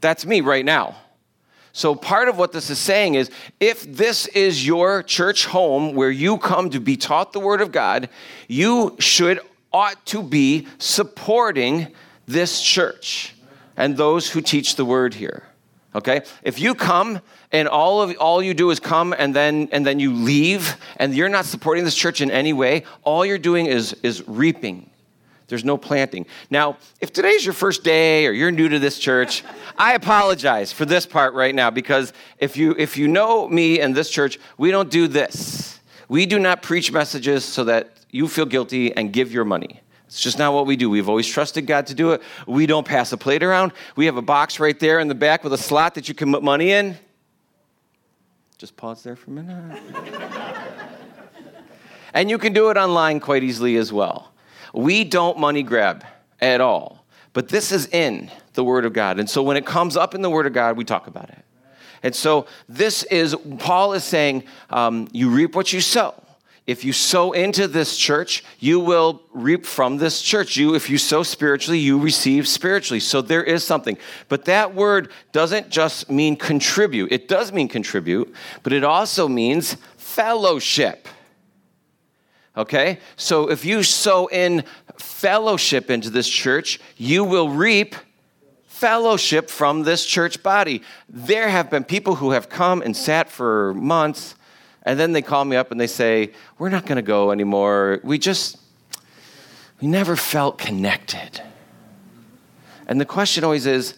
[0.00, 0.96] That's me right now.
[1.74, 6.10] So, part of what this is saying is if this is your church home where
[6.10, 8.10] you come to be taught the Word of God,
[8.46, 9.40] you should
[9.72, 11.88] ought to be supporting
[12.26, 13.34] this church
[13.76, 15.44] and those who teach the word here.
[15.94, 16.22] Okay?
[16.42, 20.00] If you come and all of all you do is come and then and then
[20.00, 23.92] you leave and you're not supporting this church in any way, all you're doing is
[24.02, 24.88] is reaping.
[25.48, 26.24] There's no planting.
[26.48, 29.44] Now, if today's your first day or you're new to this church,
[29.76, 33.94] I apologize for this part right now because if you if you know me and
[33.94, 35.78] this church, we don't do this.
[36.08, 39.80] We do not preach messages so that you feel guilty and give your money.
[40.06, 40.90] It's just not what we do.
[40.90, 42.20] We've always trusted God to do it.
[42.46, 43.72] We don't pass a plate around.
[43.96, 46.30] We have a box right there in the back with a slot that you can
[46.30, 46.98] put money in.
[48.58, 49.82] Just pause there for a minute.
[52.14, 54.32] and you can do it online quite easily as well.
[54.74, 56.04] We don't money grab
[56.40, 57.06] at all.
[57.32, 59.18] But this is in the Word of God.
[59.18, 61.42] And so when it comes up in the Word of God, we talk about it.
[62.02, 66.21] And so this is, Paul is saying, um, you reap what you sow.
[66.64, 70.56] If you sow into this church, you will reap from this church.
[70.56, 73.00] You, if you sow spiritually, you receive spiritually.
[73.00, 73.98] So there is something.
[74.28, 77.10] But that word doesn't just mean contribute.
[77.10, 81.08] It does mean contribute, but it also means fellowship.
[82.56, 83.00] Okay?
[83.16, 84.62] So if you sow in
[84.98, 87.96] fellowship into this church, you will reap
[88.66, 90.82] fellowship from this church body.
[91.08, 94.36] There have been people who have come and sat for months
[94.84, 98.00] and then they call me up and they say, We're not going to go anymore.
[98.02, 98.58] We just,
[99.80, 101.40] we never felt connected.
[102.86, 103.94] And the question always is,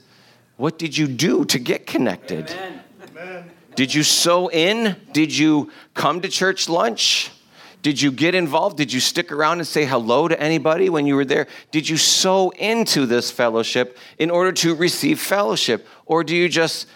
[0.57, 2.55] What did you do to get connected?
[3.11, 3.51] Amen.
[3.75, 4.97] Did you sow in?
[5.13, 7.31] Did you come to church lunch?
[7.83, 8.79] Did you get involved?
[8.79, 11.47] Did you stick around and say hello to anybody when you were there?
[11.71, 15.87] Did you sow into this fellowship in order to receive fellowship?
[16.07, 16.87] Or do you just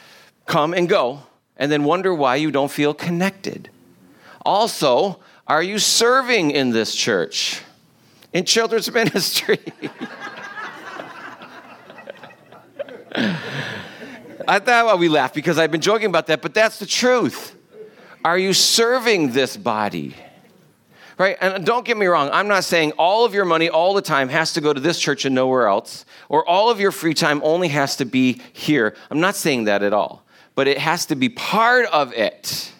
[0.46, 1.24] come and go
[1.58, 3.68] and then wonder why you don't feel connected?
[4.44, 7.62] Also, are you serving in this church?
[8.32, 9.58] In children's ministry?
[14.46, 17.54] I thought we laughed because I've been joking about that, but that's the truth.
[18.24, 20.14] Are you serving this body?
[21.18, 21.36] right?
[21.40, 24.28] And don't get me wrong, I'm not saying all of your money all the time
[24.28, 27.40] has to go to this church and nowhere else, or all of your free time
[27.44, 28.94] only has to be here.
[29.10, 30.24] I'm not saying that at all,
[30.54, 32.72] but it has to be part of it.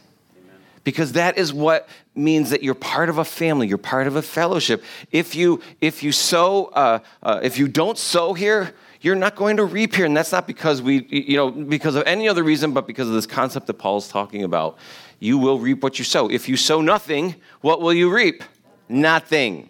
[0.89, 4.23] Because that is what means that you're part of a family, you're part of a
[4.23, 4.83] fellowship.
[5.13, 8.73] If you if you sow, uh, uh, if you don't sow here,
[9.03, 12.05] you're not going to reap here, and that's not because we, you know, because of
[12.07, 14.79] any other reason, but because of this concept that Paul's talking about
[15.21, 16.31] you will reap what you sow.
[16.31, 18.43] If you sow nothing, what will you reap?
[18.89, 19.69] Nothing.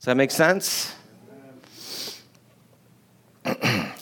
[0.00, 0.92] Does that make sense?
[3.44, 3.92] and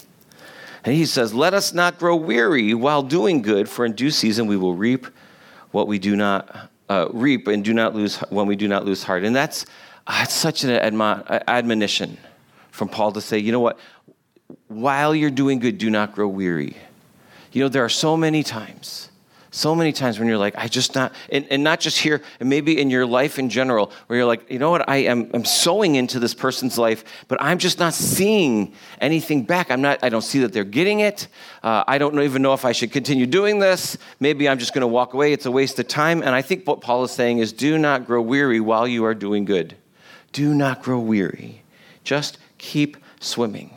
[0.85, 4.57] he says, Let us not grow weary while doing good, for in due season we
[4.57, 5.07] will reap
[5.73, 9.03] what we do not uh, reap and do not lose when we do not lose
[9.03, 9.25] heart.
[9.25, 9.67] And that's,
[10.07, 12.19] uh, such an admo- admonition
[12.71, 13.79] from Paul to say, you know what?
[14.69, 16.77] While you're doing good, do not grow weary.
[17.53, 19.11] You know, there are so many times
[19.55, 22.49] so many times when you're like, I just not, and, and not just here, and
[22.49, 25.45] maybe in your life in general, where you're like, you know what, I am I'm
[25.45, 29.71] sowing into this person's life, but I'm just not seeing anything back.
[29.71, 31.29] I'm not, I don't see that they're getting it.
[31.63, 33.99] Uh, I don't even know if I should continue doing this.
[34.21, 35.35] Maybe I'm just going to walk away.
[35.35, 36.23] It's a waste of time.
[36.23, 39.15] And I think what Paul is saying is do not grow weary while you are
[39.15, 39.77] doing good.
[40.33, 41.63] Do not grow weary.
[42.05, 43.77] Just keep swimming.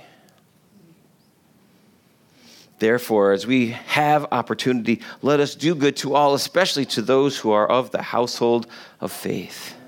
[2.85, 7.49] Therefore, as we have opportunity, let us do good to all, especially to those who
[7.49, 8.67] are of the household
[9.01, 9.73] of faith.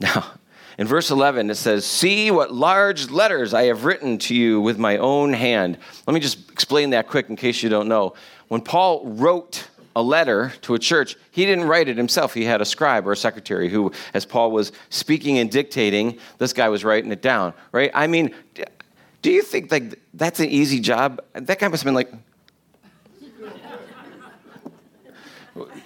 [0.00, 0.24] Now,
[0.78, 4.78] in verse 11, it says, See what large letters I have written to you with
[4.78, 5.76] my own hand.
[6.06, 8.14] Let me just explain that quick in case you don't know.
[8.46, 12.32] When Paul wrote a letter to a church, he didn't write it himself.
[12.32, 16.54] He had a scribe or a secretary who, as Paul was speaking and dictating, this
[16.54, 17.90] guy was writing it down, right?
[17.92, 18.34] I mean,
[19.28, 21.20] do you think like that's an easy job?
[21.34, 22.10] That guy must have been like.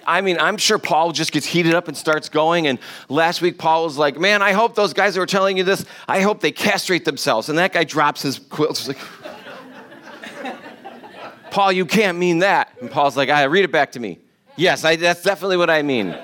[0.07, 2.67] I mean, I'm sure Paul just gets heated up and starts going.
[2.67, 2.79] And
[3.09, 5.83] last week, Paul was like, Man, I hope those guys that were telling you this,
[6.07, 7.49] I hope they castrate themselves.
[7.49, 8.87] And that guy drops his quilt.
[8.87, 8.97] Like,
[11.51, 12.71] Paul, you can't mean that.
[12.79, 14.19] And Paul's like, I read it back to me.
[14.55, 16.15] Yes, I, that's definitely what I mean.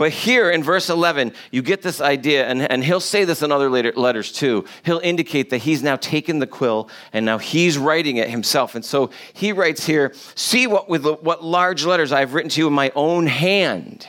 [0.00, 3.52] But here in verse 11, you get this idea, and, and he'll say this in
[3.52, 4.64] other later letters too.
[4.82, 8.74] He'll indicate that he's now taken the quill and now he's writing it himself.
[8.74, 12.68] And so he writes here, See what, with what large letters I've written to you
[12.68, 14.08] in my own hand.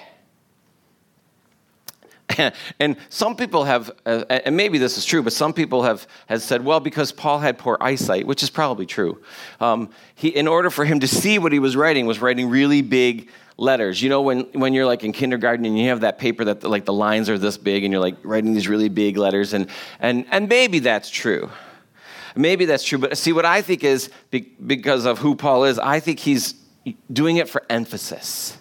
[2.80, 6.44] and some people have, uh, and maybe this is true, but some people have has
[6.44, 9.22] said, well, because Paul had poor eyesight, which is probably true.
[9.60, 12.82] Um, he, in order for him to see what he was writing, was writing really
[12.82, 14.02] big letters.
[14.02, 16.70] You know, when, when you're like in kindergarten and you have that paper that the,
[16.70, 19.68] like the lines are this big and you're like writing these really big letters, and,
[20.00, 21.50] and, and maybe that's true.
[22.36, 22.98] Maybe that's true.
[22.98, 26.56] But see, what I think is because of who Paul is, I think he's
[27.12, 28.58] doing it for emphasis.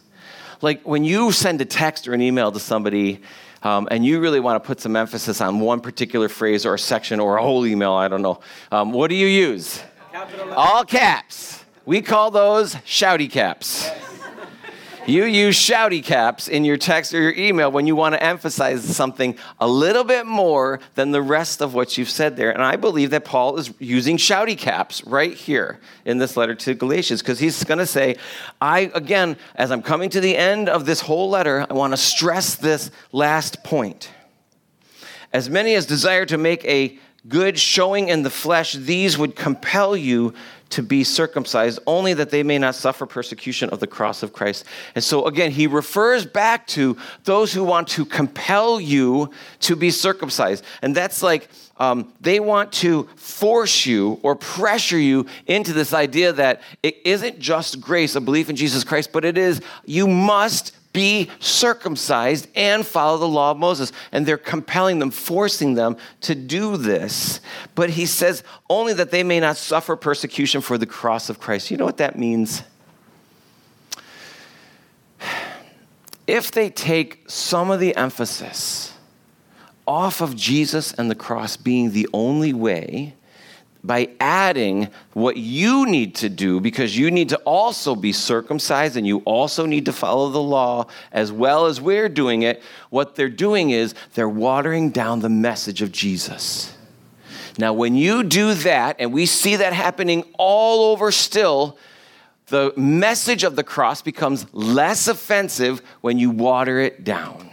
[0.61, 3.21] Like when you send a text or an email to somebody,
[3.63, 6.79] um, and you really want to put some emphasis on one particular phrase or a
[6.79, 8.41] section or a whole email, I don't know,
[8.73, 9.83] um, what do you use?
[10.57, 11.65] All caps.
[11.87, 13.85] We call those shouty caps.
[13.85, 14.10] Yes.
[15.11, 18.85] You use shouty caps in your text or your email when you want to emphasize
[18.85, 22.53] something a little bit more than the rest of what you've said there.
[22.53, 26.75] And I believe that Paul is using shouty caps right here in this letter to
[26.75, 28.19] Galatians because he's going to say,
[28.61, 31.97] I, again, as I'm coming to the end of this whole letter, I want to
[31.97, 34.11] stress this last point.
[35.33, 39.97] As many as desire to make a good showing in the flesh, these would compel
[39.97, 40.35] you
[40.71, 44.65] to be circumcised, only that they may not suffer persecution of the cross of Christ.
[44.95, 49.31] And so, again, he refers back to those who want to compel you
[49.61, 50.65] to be circumcised.
[50.83, 56.33] And that's like um, they want to force you or pressure you into this idea
[56.35, 60.73] that it isn't just grace, a belief in Jesus Christ, but it is you must
[60.93, 63.93] be circumcised and follow the law of Moses.
[64.13, 67.41] And they're compelling them, forcing them to do this.
[67.75, 71.71] But he says, only that they may not suffer persecution for the cross of Christ.
[71.71, 72.63] You know what that means?
[76.27, 78.93] If they take some of the emphasis
[79.85, 83.17] off of Jesus and the cross being the only way
[83.83, 89.07] by adding what you need to do because you need to also be circumcised and
[89.07, 92.63] you also need to follow the law as well as we're doing it.
[92.91, 96.77] What they're doing is they're watering down the message of Jesus.
[97.59, 101.79] Now, when you do that, and we see that happening all over still,
[102.47, 107.51] the message of the cross becomes less offensive when you water it down.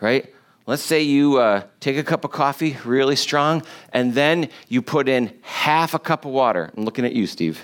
[0.00, 0.32] Right?
[0.68, 3.62] Let's say you uh, take a cup of coffee, really strong,
[3.92, 6.72] and then you put in half a cup of water.
[6.76, 7.60] I'm looking at you, Steve.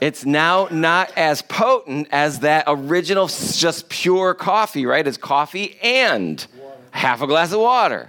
[0.00, 5.04] it's now not as potent as that original, just pure coffee, right?
[5.04, 6.46] It's coffee and
[6.92, 8.08] half a glass of water.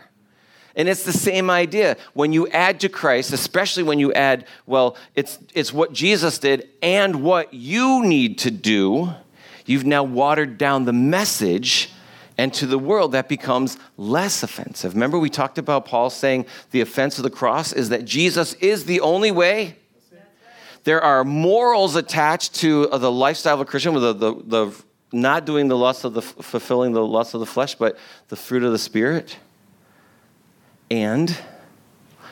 [0.75, 1.97] And it's the same idea.
[2.13, 6.69] When you add to Christ, especially when you add, well, it's, it's what Jesus did
[6.83, 9.09] and what you need to do,
[9.65, 11.89] you've now watered down the message
[12.39, 14.93] and to the world, that becomes less offensive.
[14.93, 18.85] Remember, we talked about Paul saying the offense of the cross is that Jesus is
[18.85, 19.75] the only way.
[20.85, 25.45] There are morals attached to uh, the lifestyle of a Christian, the, the, the not
[25.45, 27.97] doing the lust of the fulfilling the lust of the flesh, but
[28.29, 29.35] the fruit of the spirit.
[30.89, 31.37] And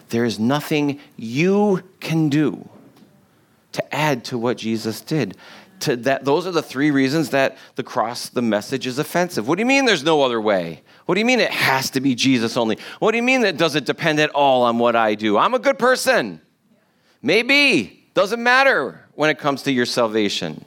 [0.08, 2.70] there is nothing you can do
[3.74, 5.36] to add to what Jesus did
[5.82, 9.48] to that those are the three reasons that the cross the message is offensive.
[9.48, 10.82] What do you mean there's no other way?
[11.06, 12.78] What do you mean it has to be jesus only?
[13.00, 15.38] What do you mean that doesn't depend at all on what i do?
[15.38, 16.42] I'm a good person.
[17.22, 18.10] Maybe.
[18.14, 20.66] Doesn't matter when it comes to your salvation.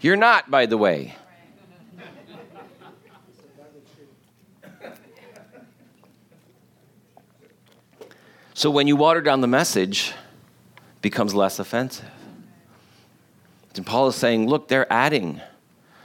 [0.00, 1.14] You're not by the way.
[8.54, 10.12] So when you water down the message
[11.00, 12.04] becomes less offensive
[13.78, 15.40] and Paul is saying, look, they're adding.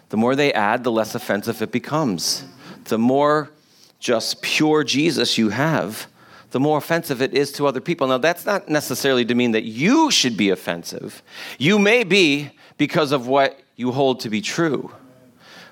[0.09, 2.45] The more they add, the less offensive it becomes.
[2.85, 3.51] The more
[3.99, 6.07] just pure Jesus you have,
[6.51, 8.07] the more offensive it is to other people.
[8.07, 11.23] Now, that's not necessarily to mean that you should be offensive.
[11.57, 14.91] You may be because of what you hold to be true.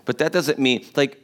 [0.06, 1.24] But that doesn't mean, like,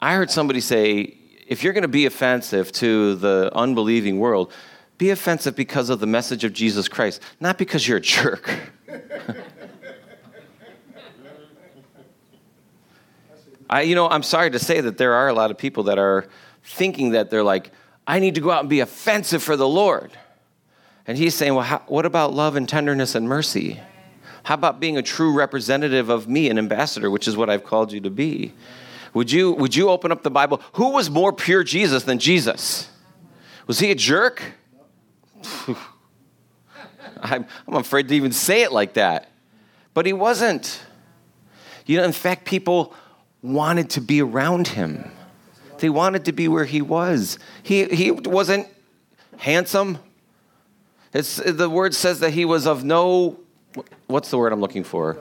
[0.00, 1.16] I heard somebody say,
[1.46, 4.52] if you're going to be offensive to the unbelieving world,
[4.98, 8.50] be offensive because of the message of Jesus Christ, not because you're a jerk.
[13.68, 15.98] I, you know, I'm sorry to say that there are a lot of people that
[15.98, 16.26] are
[16.62, 17.70] thinking that they're like,
[18.06, 20.12] I need to go out and be offensive for the Lord.
[21.06, 23.80] And he's saying, well, how, what about love and tenderness and mercy?
[24.44, 27.92] How about being a true representative of me, an ambassador, which is what I've called
[27.92, 28.52] you to be?
[29.14, 30.60] Would you, would you open up the Bible?
[30.74, 32.88] Who was more pure Jesus than Jesus?
[33.66, 34.42] Was he a jerk?
[37.20, 39.30] I'm, I'm afraid to even say it like that.
[39.94, 40.80] But he wasn't.
[41.86, 42.94] You know, in fact, people
[43.46, 45.10] wanted to be around him.
[45.78, 47.38] They wanted to be where he was.
[47.62, 48.66] He, he wasn't
[49.38, 49.98] handsome.
[51.12, 53.38] It's, the word says that he was of no,
[54.06, 55.16] what's the word I'm looking for?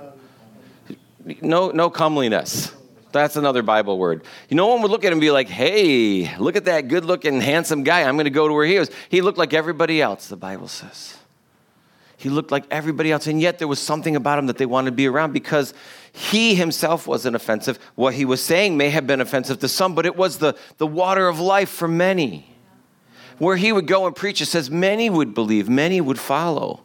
[1.41, 2.73] No, no comeliness.
[3.11, 4.23] That's another Bible word.
[4.49, 7.05] You no one would look at him and be like, hey, look at that good
[7.05, 8.03] looking, handsome guy.
[8.03, 8.91] I'm going to go to where he was.
[9.09, 11.17] He looked like everybody else, the Bible says.
[12.17, 13.27] He looked like everybody else.
[13.27, 15.73] And yet there was something about him that they wanted to be around because
[16.15, 17.77] he himself wasn't offensive.
[17.95, 20.87] What he was saying may have been offensive to some, but it was the, the
[20.87, 22.47] water of life for many.
[23.37, 26.83] Where he would go and preach, it says many would believe, many would follow.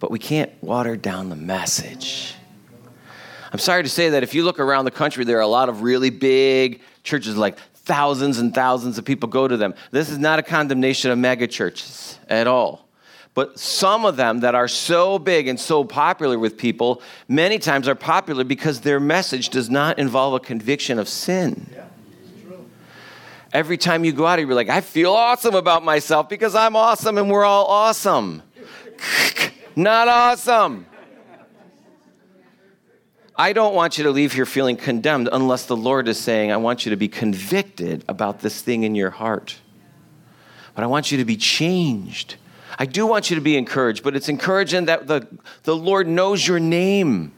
[0.00, 2.34] But we can't water down the message.
[3.50, 5.70] I'm sorry to say that if you look around the country, there are a lot
[5.70, 9.74] of really big churches like thousands and thousands of people go to them.
[9.92, 12.83] This is not a condemnation of megachurches at all.
[13.34, 17.88] But some of them that are so big and so popular with people, many times
[17.88, 21.68] are popular because their message does not involve a conviction of sin.
[21.72, 21.84] Yeah,
[23.52, 27.18] Every time you go out, you're like, I feel awesome about myself because I'm awesome
[27.18, 28.42] and we're all awesome.
[29.76, 30.86] not awesome.
[33.36, 36.56] I don't want you to leave here feeling condemned unless the Lord is saying, I
[36.56, 39.58] want you to be convicted about this thing in your heart.
[40.74, 42.36] But I want you to be changed.
[42.78, 45.28] I do want you to be encouraged, but it's encouraging that the,
[45.62, 47.32] the Lord knows your name.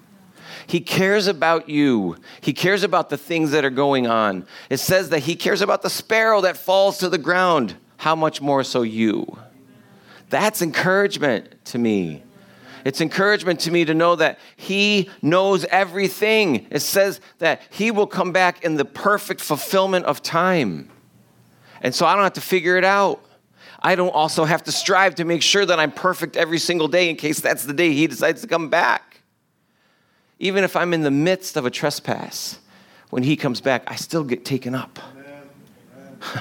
[0.67, 2.17] He cares about you.
[2.41, 4.47] He cares about the things that are going on.
[4.69, 7.77] It says that He cares about the sparrow that falls to the ground.
[7.99, 9.39] How much more so you?
[10.29, 12.23] That's encouragement to me.
[12.85, 16.67] It's encouragement to me to know that He knows everything.
[16.71, 20.91] It says that He will come back in the perfect fulfillment of time.
[21.81, 23.25] And so I don't have to figure it out.
[23.87, 27.09] I don't also have to strive to make sure that I'm perfect every single day
[27.09, 29.21] in case that's the day He decides to come back.
[30.41, 32.59] even if I'm in the midst of a trespass,
[33.11, 34.99] when he comes back, I still get taken up.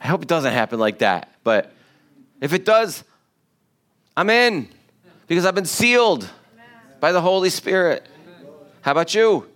[0.00, 1.74] I hope it doesn't happen like that, but
[2.40, 3.04] if it does,
[4.16, 4.66] I'm in
[5.26, 6.26] because I've been sealed
[7.00, 8.06] by the Holy Spirit.
[8.80, 9.46] How about you?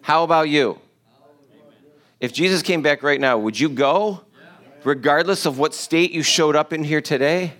[0.00, 0.80] How about you?
[2.18, 4.22] If Jesus came back right now, would you go?
[4.84, 7.54] Regardless of what state you showed up in here today?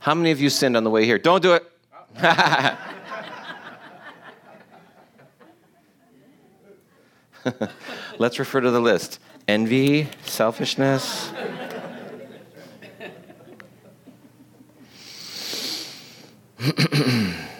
[0.00, 1.18] How many of you sinned on the way here?
[1.18, 1.64] Don't do it.
[8.18, 11.32] Let's refer to the list envy, selfishness.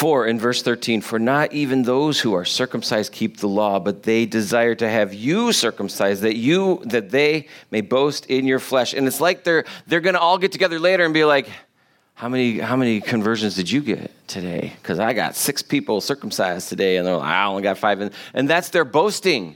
[0.00, 4.02] For in verse 13, for not even those who are circumcised keep the law, but
[4.02, 8.94] they desire to have you circumcised, that you that they may boast in your flesh.
[8.94, 11.50] And it's like they're they're gonna all get together later and be like,
[12.14, 14.72] How many how many conversions did you get today?
[14.80, 18.00] Because I got six people circumcised today, and they're like, I only got five.
[18.00, 19.54] And, and that's their boasting.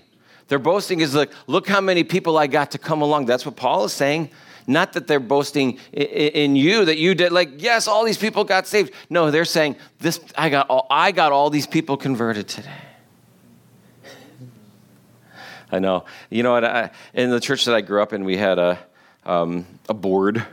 [0.48, 3.24] Their boasting is like, look how many people I got to come along.
[3.24, 4.28] That's what Paul is saying.
[4.66, 8.66] Not that they're boasting in you that you did, like, yes, all these people got
[8.66, 8.92] saved.
[9.10, 12.70] No, they're saying, this, I, got all, I got all these people converted today.
[15.70, 16.04] I know.
[16.30, 16.64] You know what?
[16.64, 18.78] I, in the church that I grew up in, we had a,
[19.24, 20.46] um, a board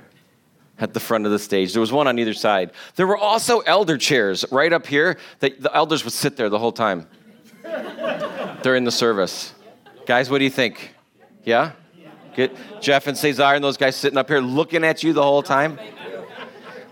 [0.79, 1.73] at the front of the stage.
[1.73, 2.71] There was one on either side.
[2.95, 6.59] There were also elder chairs right up here that the elders would sit there the
[6.59, 7.07] whole time
[8.63, 9.53] during the service.
[10.05, 10.95] Guys, what do you think?
[11.45, 11.73] Yeah?
[12.35, 15.43] Get Jeff and Cesar and those guys sitting up here looking at you the whole
[15.43, 15.77] time.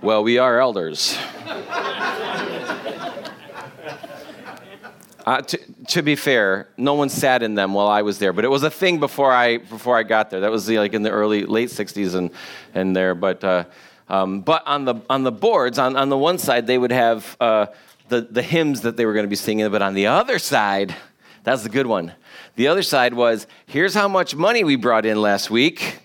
[0.02, 1.18] Well, we are elders.
[5.26, 8.44] Uh, to, to, be fair, no one sat in them while I was there, but
[8.44, 10.40] it was a thing before I before I got there.
[10.40, 12.32] That was the, like in the early late '60s and
[12.74, 13.14] and there.
[13.14, 13.66] But uh,
[14.08, 17.38] um, but on the on the boards on, on the one side they would have
[17.40, 17.68] uh,
[18.08, 20.96] the the hymns that they were going to be singing, but on the other side,
[21.44, 22.14] that's the good one.
[22.60, 26.00] The other side was here's how much money we brought in last week.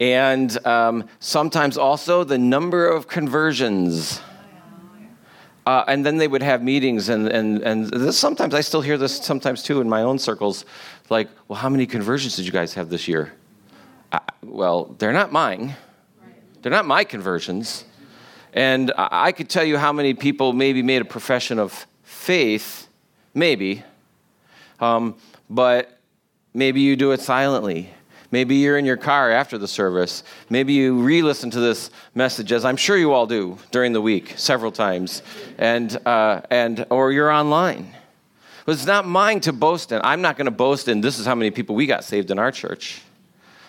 [0.00, 4.20] And um, sometimes also the number of conversions.
[5.64, 8.98] Uh, and then they would have meetings, and, and, and this, sometimes I still hear
[8.98, 10.64] this sometimes too in my own circles.
[11.08, 13.32] Like, well, how many conversions did you guys have this year?
[14.10, 15.76] Uh, well, they're not mine.
[16.62, 17.84] They're not my conversions.
[18.52, 22.88] And I, I could tell you how many people maybe made a profession of faith,
[23.34, 23.84] maybe,
[24.80, 25.16] um,
[25.48, 25.98] but
[26.54, 27.90] maybe you do it silently.
[28.30, 30.24] Maybe you're in your car after the service.
[30.50, 34.00] Maybe you re listen to this message, as I'm sure you all do during the
[34.00, 35.22] week, several times,
[35.58, 37.94] and, uh, and, or you're online.
[38.64, 40.00] But it's not mine to boast in.
[40.02, 42.38] I'm not going to boast in this is how many people we got saved in
[42.38, 43.00] our church.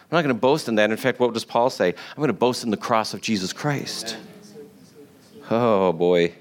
[0.10, 0.90] I'm not going to boast in that.
[0.90, 1.90] In fact, what does Paul say?
[1.90, 4.18] I'm going to boast in the cross of Jesus Christ.
[5.52, 6.34] Oh, boy.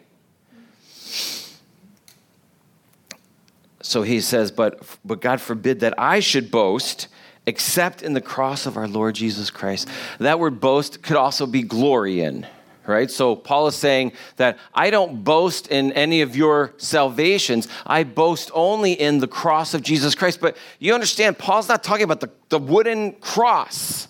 [3.86, 7.06] So he says, but, but God forbid that I should boast
[7.46, 9.88] except in the cross of our Lord Jesus Christ.
[10.18, 12.48] That word boast could also be glory in,
[12.84, 13.08] right?
[13.08, 17.68] So Paul is saying that I don't boast in any of your salvations.
[17.86, 20.40] I boast only in the cross of Jesus Christ.
[20.40, 24.08] But you understand, Paul's not talking about the, the wooden cross,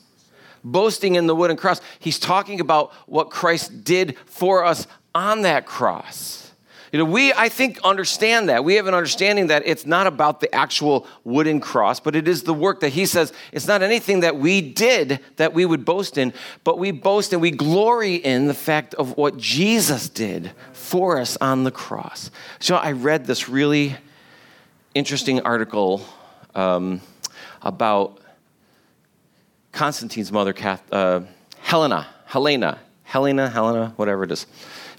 [0.64, 1.83] boasting in the wooden cross.
[1.99, 6.45] He's talking about what Christ did for us on that cross.
[6.93, 8.64] You know, we, I think, understand that.
[8.64, 12.45] We have an understanding that it's not about the actual wooden cross, but it is
[12.45, 16.18] the work that he says it's not anything that we did that we would boast
[16.18, 16.32] in,
[16.64, 21.37] but we boast and we glory in the fact of what Jesus did for us
[21.41, 22.30] on the cross.
[22.61, 23.97] So I read this really
[24.95, 26.03] interesting article
[26.55, 27.01] um,
[27.62, 28.18] about
[29.72, 31.20] Constantine's mother, Kath, uh,
[31.59, 34.47] Helena, Helena, Helena, Helena, whatever it is.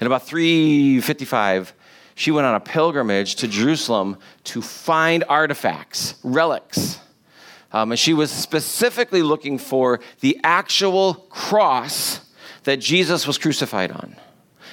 [0.00, 1.74] In about 355,
[2.18, 6.98] she went on a pilgrimage to Jerusalem to find artifacts, relics.
[7.70, 12.20] Um, and she was specifically looking for the actual cross
[12.64, 14.16] that Jesus was crucified on.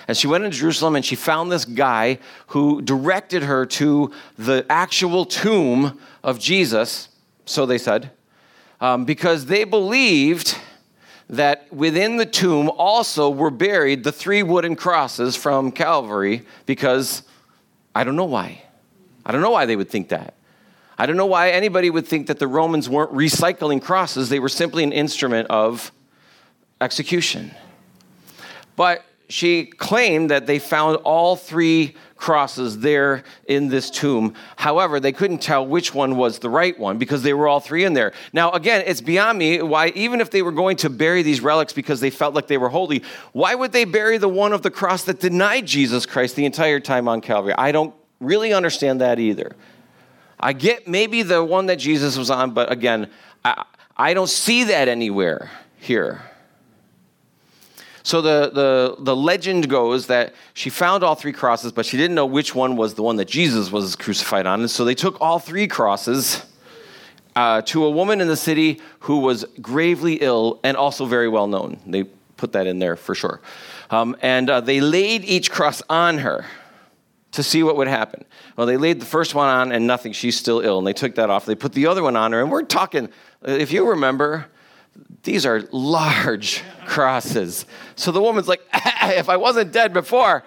[0.07, 2.17] And she went into Jerusalem and she found this guy
[2.47, 7.09] who directed her to the actual tomb of Jesus,
[7.45, 8.09] so they said,
[8.81, 10.57] um, because they believed
[11.29, 17.21] that within the tomb also were buried the three wooden crosses from Calvary because
[17.95, 18.61] I don't know why.
[19.25, 20.35] I don't know why they would think that.
[20.97, 24.29] I don't know why anybody would think that the Romans weren't recycling crosses.
[24.29, 25.91] They were simply an instrument of
[26.79, 27.51] execution.
[28.75, 34.33] But she claimed that they found all three crosses there in this tomb.
[34.55, 37.83] However, they couldn't tell which one was the right one because they were all three
[37.83, 38.13] in there.
[38.31, 41.73] Now, again, it's beyond me why, even if they were going to bury these relics
[41.73, 43.03] because they felt like they were holy,
[43.33, 46.79] why would they bury the one of the cross that denied Jesus Christ the entire
[46.79, 47.53] time on Calvary?
[47.57, 49.55] I don't really understand that either.
[50.39, 53.09] I get maybe the one that Jesus was on, but again,
[53.43, 53.65] I,
[53.97, 56.21] I don't see that anywhere here.
[58.05, 62.13] So the, the, the legend goes that she found all three crosses, but she didn't
[62.13, 64.59] know which one was the one that Jesus was crucified on.
[64.59, 66.45] And so they took all three crosses
[67.35, 71.47] uh, to a woman in the city who was gravely ill and also very well
[71.47, 71.79] known.
[71.87, 72.03] They
[72.37, 73.41] put that in there for sure.
[73.89, 76.45] Um, and uh, they laid each cross on her
[77.31, 78.23] to see what would happen.
[78.55, 80.13] Well, they laid the first one on and nothing.
[80.13, 80.77] She's still ill.
[80.77, 81.47] And they took that off.
[81.47, 82.41] They put the other one on her.
[82.41, 83.09] And we're talking,
[83.41, 84.45] if you remember,
[85.23, 87.65] these are large crosses.
[87.95, 90.43] So the woman's like, if I wasn't dead before,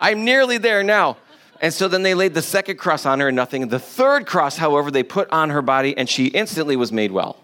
[0.00, 1.16] I'm nearly there now.
[1.60, 3.66] And so then they laid the second cross on her and nothing.
[3.66, 7.42] The third cross, however, they put on her body and she instantly was made well.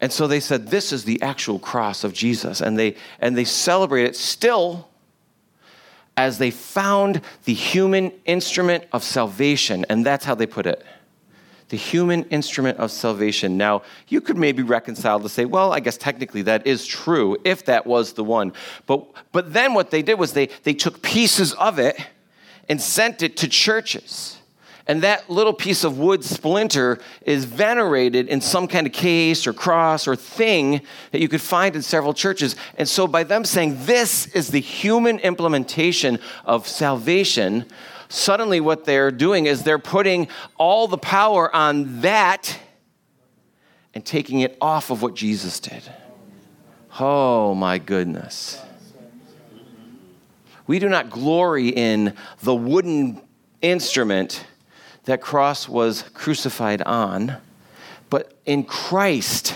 [0.00, 2.60] And so they said, This is the actual cross of Jesus.
[2.60, 4.88] And they, and they celebrate it still
[6.16, 9.84] as they found the human instrument of salvation.
[9.88, 10.84] And that's how they put it
[11.74, 13.56] the human instrument of salvation.
[13.56, 17.64] Now, you could maybe reconcile to say, well, I guess technically that is true if
[17.64, 18.52] that was the one.
[18.86, 21.96] But, but then what they did was they, they took pieces of it
[22.68, 24.38] and sent it to churches.
[24.86, 29.54] And that little piece of wood splinter is venerated in some kind of case or
[29.54, 32.54] cross or thing that you could find in several churches.
[32.76, 37.64] And so, by them saying this is the human implementation of salvation,
[38.08, 40.28] suddenly what they're doing is they're putting
[40.58, 42.58] all the power on that
[43.94, 45.82] and taking it off of what Jesus did.
[47.00, 48.60] Oh my goodness.
[50.66, 53.22] We do not glory in the wooden
[53.62, 54.44] instrument
[55.04, 57.36] that cross was crucified on,
[58.10, 59.54] but in Christ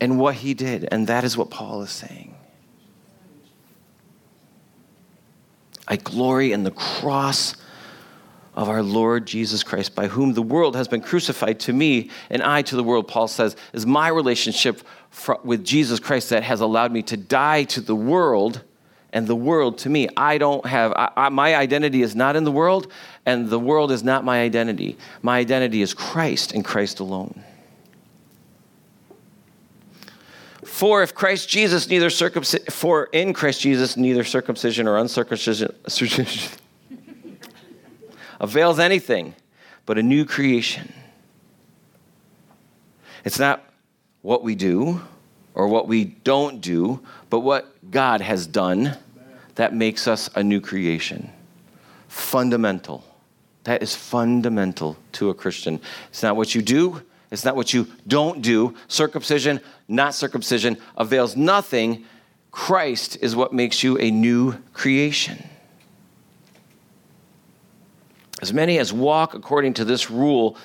[0.00, 0.88] and what he did.
[0.90, 2.34] And that is what Paul is saying.
[5.86, 7.56] I glory in the cross
[8.54, 12.42] of our Lord Jesus Christ, by whom the world has been crucified to me and
[12.42, 14.82] I to the world, Paul says, is my relationship
[15.44, 18.62] with Jesus Christ that has allowed me to die to the world
[19.12, 20.08] and the world to me.
[20.16, 22.92] I don't have, I, I, my identity is not in the world,
[23.26, 24.96] and the world is not my identity.
[25.22, 27.42] My identity is Christ and Christ alone.
[30.64, 35.74] For if Christ Jesus neither circumcision, for in Christ Jesus neither circumcision or uncircumcision
[38.40, 39.34] avails anything
[39.84, 40.92] but a new creation.
[43.24, 43.64] It's not
[44.22, 45.00] what we do
[45.54, 48.96] or what we don't do, but what God has done
[49.56, 51.30] that makes us a new creation.
[52.08, 53.04] Fundamental.
[53.64, 55.80] That is fundamental to a Christian.
[56.08, 58.74] It's not what you do, it's not what you don't do.
[58.88, 62.04] Circumcision, not circumcision, avails nothing.
[62.50, 65.46] Christ is what makes you a new creation.
[68.42, 70.56] As many as walk according to this rule,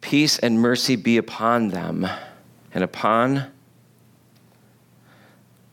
[0.00, 2.06] peace and mercy be upon them
[2.72, 3.50] and upon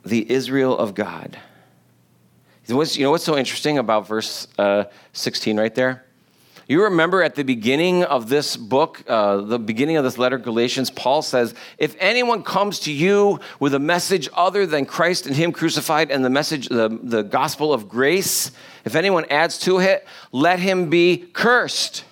[0.04, 1.40] the Israel of God.
[2.68, 6.06] You know what's so interesting about verse uh, 16 right there?
[6.68, 10.90] You remember at the beginning of this book, uh, the beginning of this letter, Galatians,
[10.90, 15.52] Paul says, If anyone comes to you with a message other than Christ and Him
[15.52, 18.52] crucified and the message, the, the gospel of grace,
[18.86, 22.06] if anyone adds to it, let him be cursed.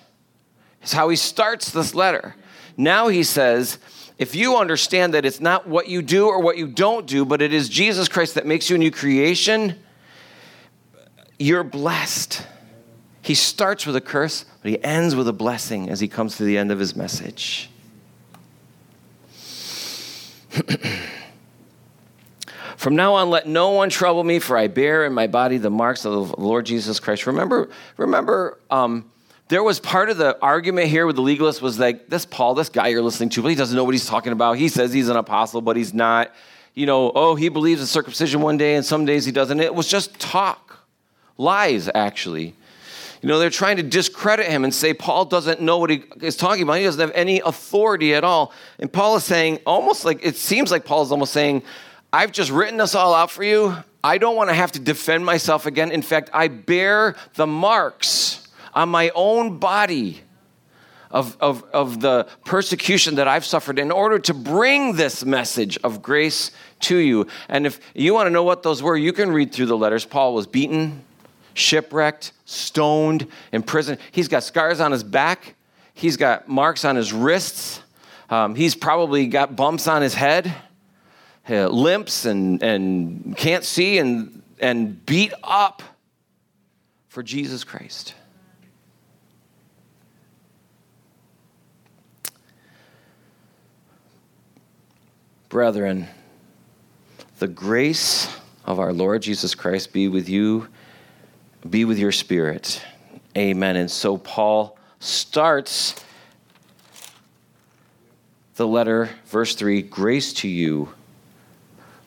[0.82, 2.36] It's how he starts this letter.
[2.76, 3.78] Now he says,
[4.20, 7.40] if you understand that it's not what you do or what you don't do, but
[7.40, 9.80] it is Jesus Christ that makes you a new creation,
[11.38, 12.46] you're blessed.
[13.22, 16.44] He starts with a curse, but he ends with a blessing as he comes to
[16.44, 17.70] the end of his message.
[22.76, 25.70] From now on, let no one trouble me, for I bear in my body the
[25.70, 27.26] marks of the Lord Jesus Christ.
[27.26, 29.10] Remember, remember, um,
[29.50, 32.68] there was part of the argument here with the legalists was like, this Paul, this
[32.68, 34.56] guy you're listening to, but he doesn't know what he's talking about.
[34.56, 36.32] He says he's an apostle, but he's not.
[36.72, 39.58] You know, oh, he believes in circumcision one day and some days he doesn't.
[39.58, 40.78] It was just talk,
[41.36, 42.54] lies, actually.
[43.22, 46.36] You know, they're trying to discredit him and say Paul doesn't know what he is
[46.36, 46.74] talking about.
[46.74, 48.52] He doesn't have any authority at all.
[48.78, 51.64] And Paul is saying, almost like, it seems like Paul is almost saying,
[52.12, 53.76] I've just written this all out for you.
[54.04, 55.90] I don't want to have to defend myself again.
[55.90, 58.39] In fact, I bear the marks
[58.74, 60.20] on my own body
[61.10, 66.02] of, of, of the persecution that I've suffered in order to bring this message of
[66.02, 67.26] grace to you.
[67.48, 70.04] And if you want to know what those were, you can read through the letters.
[70.04, 71.04] Paul was beaten,
[71.54, 73.98] shipwrecked, stoned, imprisoned.
[74.12, 75.56] He's got scars on his back,
[75.94, 77.82] he's got marks on his wrists,
[78.30, 80.54] um, he's probably got bumps on his head,
[81.48, 85.82] uh, limps, and, and can't see, and, and beat up
[87.08, 88.14] for Jesus Christ.
[95.50, 96.06] Brethren,
[97.40, 98.32] the grace
[98.64, 100.68] of our Lord Jesus Christ be with you,
[101.68, 102.80] be with your spirit.
[103.36, 103.74] Amen.
[103.74, 106.04] And so Paul starts
[108.54, 110.94] the letter, verse 3 grace to you.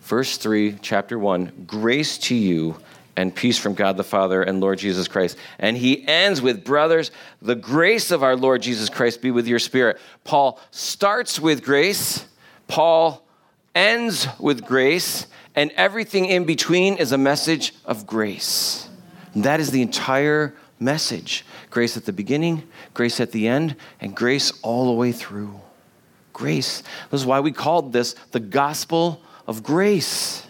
[0.04, 2.78] Verse 3, chapter 1 grace to you
[3.18, 5.38] and peace from God the Father and Lord Jesus Christ.
[5.60, 9.60] And he ends with, brothers, the grace of our Lord Jesus Christ be with your
[9.60, 10.00] spirit.
[10.24, 12.26] Paul starts with grace.
[12.70, 13.23] Paul
[13.76, 18.90] ends with grace, and everything in between is a message of grace.
[19.34, 22.64] And that is the entire message grace at the beginning,
[22.94, 25.60] grace at the end, and grace all the way through.
[26.34, 26.84] Grace.
[27.10, 30.46] This is why we called this the gospel of grace,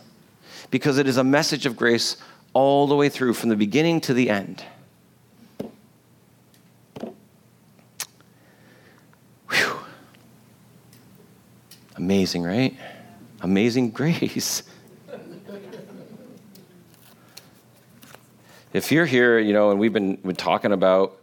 [0.70, 2.18] because it is a message of grace
[2.54, 4.64] all the way through, from the beginning to the end.
[11.96, 12.76] Amazing, right?
[13.44, 14.64] Amazing grace.
[18.74, 21.20] if you're here, you know, and we've been, been talking about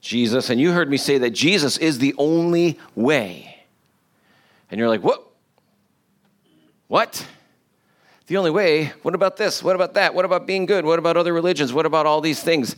[0.00, 3.64] Jesus, and you heard me say that Jesus is the only way,
[4.70, 5.22] and you're like, what?
[6.88, 7.26] What?
[8.26, 8.92] The only way?
[9.02, 9.62] What about this?
[9.62, 10.14] What about that?
[10.14, 10.84] What about being good?
[10.84, 11.72] What about other religions?
[11.72, 12.74] What about all these things?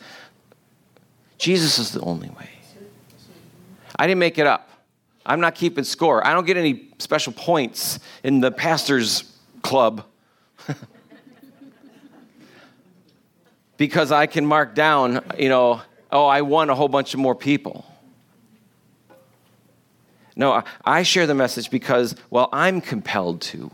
[1.38, 2.50] Jesus is the only way.
[3.96, 4.68] I didn't make it up.
[5.28, 6.26] I'm not keeping score.
[6.26, 10.04] I don't get any special points in the pastor's club
[13.76, 17.34] because I can mark down, you know, oh, I won a whole bunch of more
[17.34, 17.84] people.
[20.34, 23.70] No, I share the message because, well, I'm compelled to.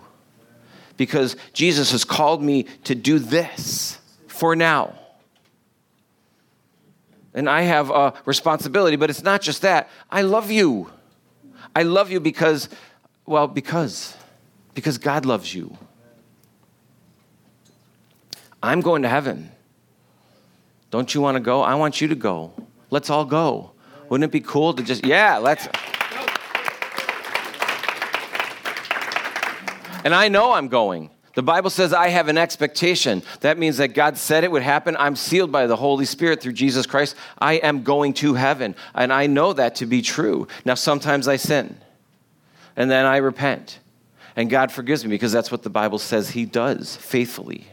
[0.97, 4.99] Because Jesus has called me to do this for now.
[7.33, 9.89] And I have a responsibility, but it's not just that.
[10.11, 10.91] I love you.
[11.75, 12.69] I love you because,
[13.27, 14.17] well, because,
[14.75, 15.77] because God loves you.
[18.63, 19.51] I'm going to heaven.
[20.91, 21.61] Don't you want to go?
[21.61, 22.53] I want you to go.
[22.91, 23.73] Let's all go.
[24.09, 25.67] Wouldn't it be cool to just, yeah, let's.
[30.05, 31.11] And I know I'm going.
[31.35, 33.23] The Bible says I have an expectation.
[33.41, 34.97] That means that God said it would happen.
[34.97, 37.17] I'm sealed by the Holy Spirit through Jesus Christ.
[37.39, 38.77] I am going to heaven.
[38.95, 40.47] And I know that to be true.
[40.65, 41.77] Now, sometimes I sin,
[42.77, 43.81] and then I repent.
[44.37, 47.67] And God forgives me because that's what the Bible says He does faithfully.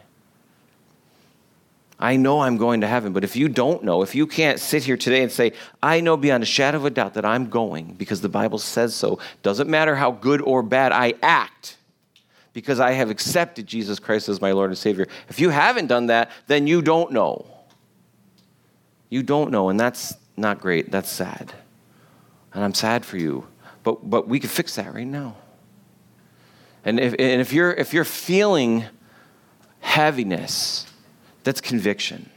[1.99, 4.83] I know I'm going to heaven, but if you don't know, if you can't sit
[4.83, 5.53] here today and say,
[5.83, 8.95] I know beyond a shadow of a doubt that I'm going because the Bible says
[8.95, 11.77] so, doesn't matter how good or bad I act
[12.53, 15.07] because I have accepted Jesus Christ as my Lord and Savior.
[15.29, 17.45] If you haven't done that, then you don't know.
[19.09, 20.91] You don't know, and that's not great.
[20.91, 21.53] That's sad.
[22.53, 23.47] And I'm sad for you.
[23.83, 25.35] But, but we can fix that right now.
[26.83, 28.85] And if, and if, you're, if you're feeling
[29.79, 30.85] heaviness,
[31.43, 32.29] that's conviction.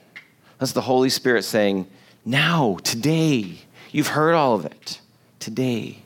[0.59, 1.87] That's the Holy Spirit saying,
[2.25, 3.59] now, today,
[3.91, 5.01] you've heard all of it.
[5.41, 5.99] Today.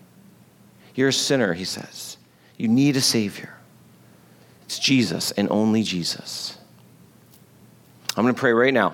[0.95, 2.17] You're a sinner, he says.
[2.57, 3.58] You need a Savior.
[4.69, 6.59] It's Jesus and only Jesus.
[8.15, 8.93] I'm going to pray right now.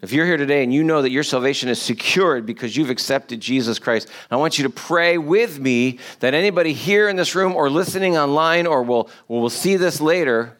[0.00, 3.38] If you're here today and you know that your salvation is secured because you've accepted
[3.38, 7.54] Jesus Christ, I want you to pray with me that anybody here in this room
[7.54, 10.56] or listening online or will, will see this later,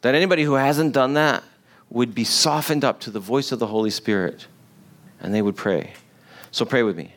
[0.00, 1.44] that anybody who hasn't done that
[1.88, 4.48] would be softened up to the voice of the Holy Spirit
[5.20, 5.92] and they would pray.
[6.50, 7.14] So pray with me.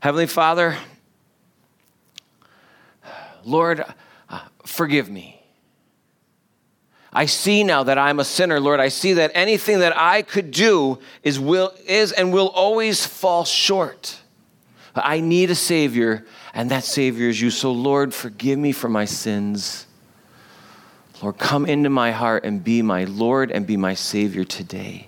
[0.00, 0.76] Heavenly Father,
[3.44, 3.84] Lord,
[4.64, 5.40] forgive me.
[7.12, 8.80] I see now that I'm a sinner, Lord.
[8.80, 13.44] I see that anything that I could do is, will, is and will always fall
[13.44, 14.20] short.
[14.96, 17.50] I need a Savior, and that Savior is you.
[17.50, 19.86] So, Lord, forgive me for my sins.
[21.22, 25.06] Lord, come into my heart and be my Lord and be my Savior today.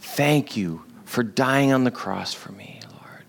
[0.00, 3.24] Thank you for dying on the cross for me, Lord.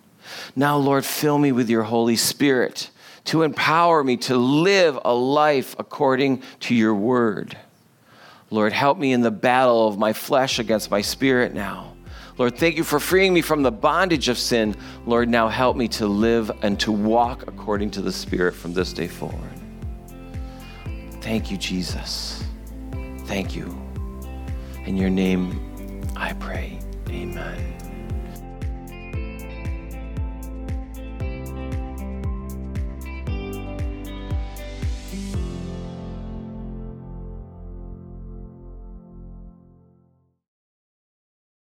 [0.56, 2.90] Now, Lord, fill me with your Holy Spirit
[3.26, 7.58] to empower me to live a life according to your word.
[8.50, 11.94] Lord, help me in the battle of my flesh against my spirit now.
[12.38, 14.76] Lord, thank you for freeing me from the bondage of sin.
[15.06, 18.92] Lord, now help me to live and to walk according to the Spirit from this
[18.92, 19.38] day forward.
[21.22, 22.44] Thank you, Jesus.
[23.26, 23.78] Thank you.
[24.86, 26.80] In your name, I pray.
[27.10, 27.73] Amen.